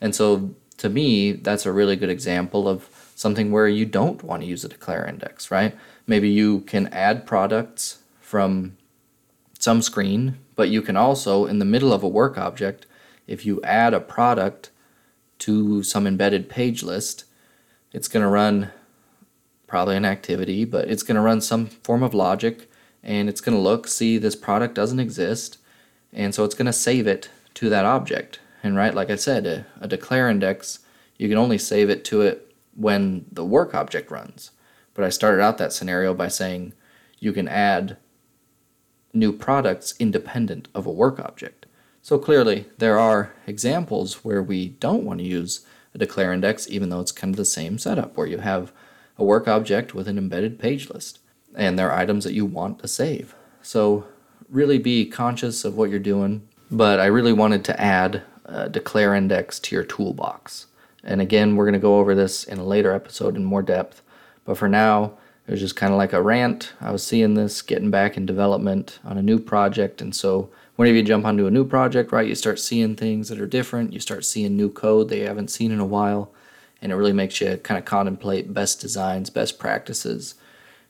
And 0.00 0.14
so 0.14 0.54
to 0.78 0.88
me 0.88 1.32
that's 1.32 1.66
a 1.66 1.72
really 1.72 1.96
good 1.96 2.10
example 2.10 2.68
of 2.68 2.88
something 3.14 3.52
where 3.52 3.68
you 3.68 3.86
don't 3.86 4.24
want 4.24 4.42
to 4.42 4.48
use 4.48 4.64
a 4.64 4.68
declare 4.68 5.06
index 5.06 5.50
right? 5.50 5.76
Maybe 6.06 6.28
you 6.28 6.60
can 6.60 6.88
add 6.88 7.26
products 7.26 8.02
from 8.20 8.76
some 9.64 9.80
screen, 9.80 10.38
but 10.54 10.68
you 10.68 10.82
can 10.82 10.96
also, 10.96 11.46
in 11.46 11.58
the 11.58 11.64
middle 11.64 11.92
of 11.92 12.02
a 12.02 12.08
work 12.08 12.36
object, 12.36 12.86
if 13.26 13.46
you 13.46 13.62
add 13.62 13.94
a 13.94 14.00
product 14.00 14.70
to 15.38 15.82
some 15.82 16.06
embedded 16.06 16.50
page 16.50 16.82
list, 16.82 17.24
it's 17.90 18.06
going 18.06 18.22
to 18.22 18.28
run 18.28 18.70
probably 19.66 19.96
an 19.96 20.04
activity, 20.04 20.66
but 20.66 20.88
it's 20.88 21.02
going 21.02 21.14
to 21.14 21.20
run 21.20 21.40
some 21.40 21.66
form 21.66 22.02
of 22.02 22.12
logic 22.12 22.70
and 23.02 23.28
it's 23.28 23.40
going 23.40 23.56
to 23.56 23.60
look, 23.60 23.88
see 23.88 24.18
this 24.18 24.36
product 24.36 24.74
doesn't 24.74 25.00
exist, 25.00 25.58
and 26.12 26.34
so 26.34 26.44
it's 26.44 26.54
going 26.54 26.66
to 26.66 26.72
save 26.72 27.06
it 27.06 27.28
to 27.54 27.68
that 27.68 27.84
object. 27.84 28.40
And 28.62 28.76
right, 28.76 28.94
like 28.94 29.10
I 29.10 29.16
said, 29.16 29.46
a, 29.46 29.66
a 29.80 29.88
declare 29.88 30.28
index, 30.30 30.80
you 31.18 31.28
can 31.28 31.38
only 31.38 31.58
save 31.58 31.90
it 31.90 32.04
to 32.06 32.22
it 32.22 32.54
when 32.74 33.26
the 33.30 33.44
work 33.44 33.74
object 33.74 34.10
runs. 34.10 34.52
But 34.94 35.04
I 35.04 35.10
started 35.10 35.42
out 35.42 35.58
that 35.58 35.72
scenario 35.72 36.14
by 36.14 36.28
saying 36.28 36.72
you 37.18 37.32
can 37.32 37.48
add 37.48 37.98
new 39.14 39.32
products 39.32 39.94
independent 39.98 40.68
of 40.74 40.86
a 40.86 40.92
work 40.92 41.18
object. 41.20 41.66
So 42.02 42.18
clearly, 42.18 42.66
there 42.78 42.98
are 42.98 43.32
examples 43.46 44.24
where 44.24 44.42
we 44.42 44.68
don't 44.68 45.04
want 45.04 45.20
to 45.20 45.24
use 45.24 45.64
a 45.94 45.98
declare 45.98 46.32
index, 46.32 46.68
even 46.68 46.88
though 46.88 47.00
it's 47.00 47.12
kind 47.12 47.32
of 47.32 47.36
the 47.36 47.44
same 47.44 47.78
setup 47.78 48.16
where 48.16 48.26
you 48.26 48.38
have 48.38 48.72
a 49.16 49.24
work 49.24 49.46
object 49.48 49.94
with 49.94 50.08
an 50.08 50.18
embedded 50.18 50.58
page 50.58 50.90
list 50.90 51.20
and 51.54 51.78
there 51.78 51.90
are 51.90 51.98
items 51.98 52.24
that 52.24 52.34
you 52.34 52.44
want 52.44 52.80
to 52.80 52.88
save. 52.88 53.34
So 53.62 54.06
really 54.48 54.78
be 54.78 55.06
conscious 55.06 55.64
of 55.64 55.76
what 55.76 55.90
you're 55.90 55.98
doing. 55.98 56.46
But 56.70 57.00
I 57.00 57.06
really 57.06 57.32
wanted 57.32 57.64
to 57.66 57.80
add 57.80 58.22
a 58.44 58.68
declare 58.68 59.14
index 59.14 59.60
to 59.60 59.74
your 59.74 59.84
toolbox. 59.84 60.66
And 61.02 61.20
again, 61.20 61.54
we're 61.54 61.64
going 61.64 61.74
to 61.74 61.78
go 61.78 61.98
over 61.98 62.14
this 62.14 62.44
in 62.44 62.58
a 62.58 62.64
later 62.64 62.92
episode 62.92 63.36
in 63.36 63.44
more 63.44 63.62
depth. 63.62 64.02
But 64.44 64.58
for 64.58 64.68
now, 64.68 65.12
it 65.46 65.50
was 65.50 65.60
just 65.60 65.76
kind 65.76 65.92
of 65.92 65.98
like 65.98 66.12
a 66.12 66.22
rant. 66.22 66.72
I 66.80 66.90
was 66.90 67.04
seeing 67.06 67.34
this 67.34 67.60
getting 67.60 67.90
back 67.90 68.16
in 68.16 68.24
development 68.24 68.98
on 69.04 69.18
a 69.18 69.22
new 69.22 69.38
project. 69.38 70.00
And 70.00 70.14
so, 70.14 70.50
whenever 70.76 70.96
you 70.96 71.02
jump 71.02 71.26
onto 71.26 71.46
a 71.46 71.50
new 71.50 71.64
project, 71.64 72.12
right, 72.12 72.26
you 72.26 72.34
start 72.34 72.58
seeing 72.58 72.96
things 72.96 73.28
that 73.28 73.40
are 73.40 73.46
different. 73.46 73.92
You 73.92 74.00
start 74.00 74.24
seeing 74.24 74.56
new 74.56 74.70
code 74.70 75.10
that 75.10 75.18
you 75.18 75.26
haven't 75.26 75.50
seen 75.50 75.70
in 75.70 75.80
a 75.80 75.86
while. 75.86 76.30
And 76.80 76.92
it 76.92 76.96
really 76.96 77.12
makes 77.12 77.40
you 77.40 77.56
kind 77.58 77.78
of 77.78 77.84
contemplate 77.84 78.54
best 78.54 78.80
designs, 78.80 79.30
best 79.30 79.58
practices. 79.58 80.34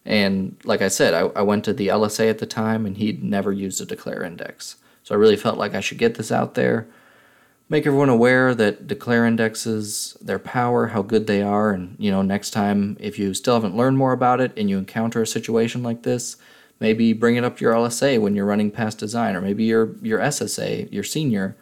And 0.05 0.57
like 0.64 0.83
I 0.83 0.88
said, 0.88 1.14
I, 1.14 1.21
I 1.38 1.43
went 1.43 1.64
to 1.64 1.73
the 1.73 1.88
LSA 1.88 2.31
at 2.31 2.38
the 2.38 2.47
time 2.47 2.87
and 2.87 2.97
he'd 2.97 3.23
never 3.23 3.53
used 3.53 3.81
a 3.81 3.87
declare 3.87 4.23
index. 4.23 4.77
So 5.03 5.14
I 5.14 5.19
really 5.19 5.37
felt 5.37 5.59
like 5.59 5.75
I 5.75 5.81
should 5.81 5.99
get 5.99 6.14
this 6.14 6.33
out 6.33 6.55
there 6.55 6.87
make 7.68 7.87
everyone 7.87 8.09
aware 8.09 8.55
that 8.55 8.87
declare 8.87 9.27
indexes, 9.27 10.16
their 10.20 10.38
power, 10.38 10.88
how 10.88 11.03
good 11.03 11.27
they 11.27 11.42
are, 11.42 11.72
and 11.72 11.96
you 11.98 12.11
know, 12.11 12.22
next 12.22 12.50
time 12.50 12.96
if 13.00 13.18
you 13.18 13.35
still 13.35 13.55
haven't 13.55 13.77
learned 13.77 13.98
more 13.98 14.12
about 14.12 14.40
it 14.40 14.53
and 14.57 14.68
you 14.68 14.79
encounter 14.79 15.22
a 15.22 15.27
situation 15.27 15.83
like 15.83 16.03
this, 16.03 16.37
maybe 16.81 17.12
bring 17.12 17.37
it 17.37 17.44
up 17.44 17.57
to 17.57 17.64
your 17.64 17.74
LSA 17.74 18.20
when 18.20 18.35
you're 18.35 18.44
running 18.44 18.70
past 18.70 18.98
design, 18.98 19.35
or 19.35 19.40
maybe 19.40 19.64
your 19.64 19.96
your 20.03 20.18
SSA, 20.20 20.92
your 20.92 21.05
senior, 21.05 21.57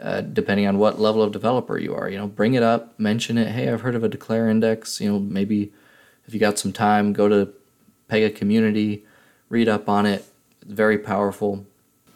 uh, 0.00 0.20
depending 0.20 0.66
on 0.66 0.78
what 0.78 1.00
level 1.00 1.22
of 1.22 1.32
developer 1.32 1.78
you 1.78 1.94
are. 1.94 2.08
You 2.08 2.18
know, 2.18 2.26
bring 2.26 2.54
it 2.54 2.62
up, 2.62 2.98
mention 2.98 3.38
it. 3.38 3.48
Hey, 3.48 3.70
I've 3.70 3.80
heard 3.80 3.94
of 3.94 4.04
a 4.04 4.08
declare 4.08 4.48
index. 4.48 5.00
You 5.00 5.12
know, 5.12 5.18
maybe 5.18 5.72
if 6.26 6.34
you 6.34 6.40
got 6.40 6.58
some 6.58 6.72
time, 6.72 7.12
go 7.12 7.28
to 7.28 7.52
Pega 8.10 8.34
community, 8.34 9.04
read 9.48 9.68
up 9.68 9.88
on 9.88 10.06
it. 10.06 10.24
It's 10.62 10.72
very 10.72 10.98
powerful. 10.98 11.64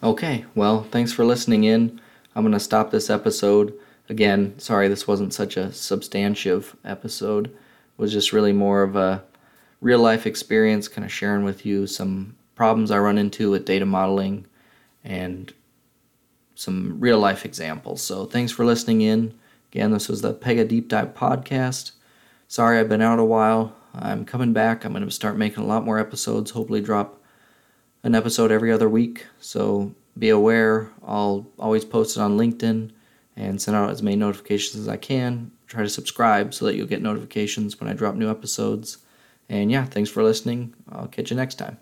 Okay, 0.03 0.45
well, 0.55 0.83
thanks 0.91 1.13
for 1.13 1.25
listening 1.25 1.65
in. 1.65 2.01
I'm 2.35 2.43
going 2.43 2.53
to 2.53 2.61
stop 2.61 2.91
this 2.91 3.11
episode. 3.11 3.75
Again, 4.09 4.59
sorry 4.59 4.89
this 4.89 5.07
wasn't 5.07 5.35
such 5.35 5.57
a 5.57 5.73
substantive 5.73 6.77
episode. 6.85 7.47
It 7.47 7.53
was 7.99 8.13
just 8.13 8.33
really 8.33 8.53
more 8.53 8.83
of 8.83 8.97
a 8.97 9.23
real 9.81 10.01
life 10.01 10.27
experience, 10.27 10.89
kind 10.89 11.05
of 11.05 11.13
sharing 11.13 11.45
with 11.45 11.67
you 11.67 11.87
some 11.87 12.37
problems 12.55 12.91
I 12.91 12.99
run 12.99 13.19
into 13.19 13.51
with 13.51 13.65
data 13.65 13.87
modeling 13.87 14.47
and 15.05 15.53
some 16.55 17.01
real 17.01 17.19
life 17.19 17.45
examples. 17.45 18.03
So 18.03 18.27
thanks 18.27 18.53
for 18.53 18.65
listening 18.65 19.01
in. 19.01 19.35
Again, 19.73 19.91
this 19.91 20.09
was 20.09 20.23
the 20.23 20.35
Pega 20.35 20.67
Deep 20.69 20.89
Dive 20.89 21.15
podcast. 21.15 21.93
Sorry 22.47 22.79
I've 22.79 22.89
been 22.89 23.03
out 23.03 23.19
a 23.19 23.25
while. 23.25 23.75
I'm 23.95 24.25
coming 24.25 24.53
back. 24.53 24.85
I'm 24.85 24.93
going 24.93 25.05
to 25.05 25.11
start 25.11 25.37
making 25.37 25.65
a 25.65 25.67
lot 25.67 25.85
more 25.85 25.99
episodes, 25.99 26.51
hopefully, 26.51 26.81
drop 26.81 27.21
an 28.03 28.15
episode 28.15 28.53
every 28.53 28.71
other 28.71 28.89
week. 28.89 29.27
So 29.41 29.95
be 30.19 30.29
aware. 30.29 30.91
I'll 31.07 31.47
always 31.59 31.85
post 31.85 32.17
it 32.17 32.21
on 32.21 32.39
LinkedIn 32.39 32.91
and 33.37 33.61
send 33.61 33.77
out 33.77 33.91
as 33.91 34.03
many 34.03 34.17
notifications 34.17 34.81
as 34.81 34.89
I 34.89 34.97
can. 34.97 35.51
Try 35.67 35.83
to 35.83 35.89
subscribe 35.89 36.53
so 36.53 36.67
that 36.67 36.77
you'll 36.77 36.87
get 36.87 37.03
notifications 37.03 37.81
when 37.81 37.89
I 37.89 37.95
drop 37.95 38.15
new 38.15 38.31
episodes. 38.31 38.99
And 39.49 39.71
yeah, 39.71 39.85
thanks 39.85 40.11
for 40.11 40.23
listening. 40.23 40.75
I'll 40.91 41.09
catch 41.09 41.31
you 41.31 41.37
next 41.37 41.57
time. 41.57 41.79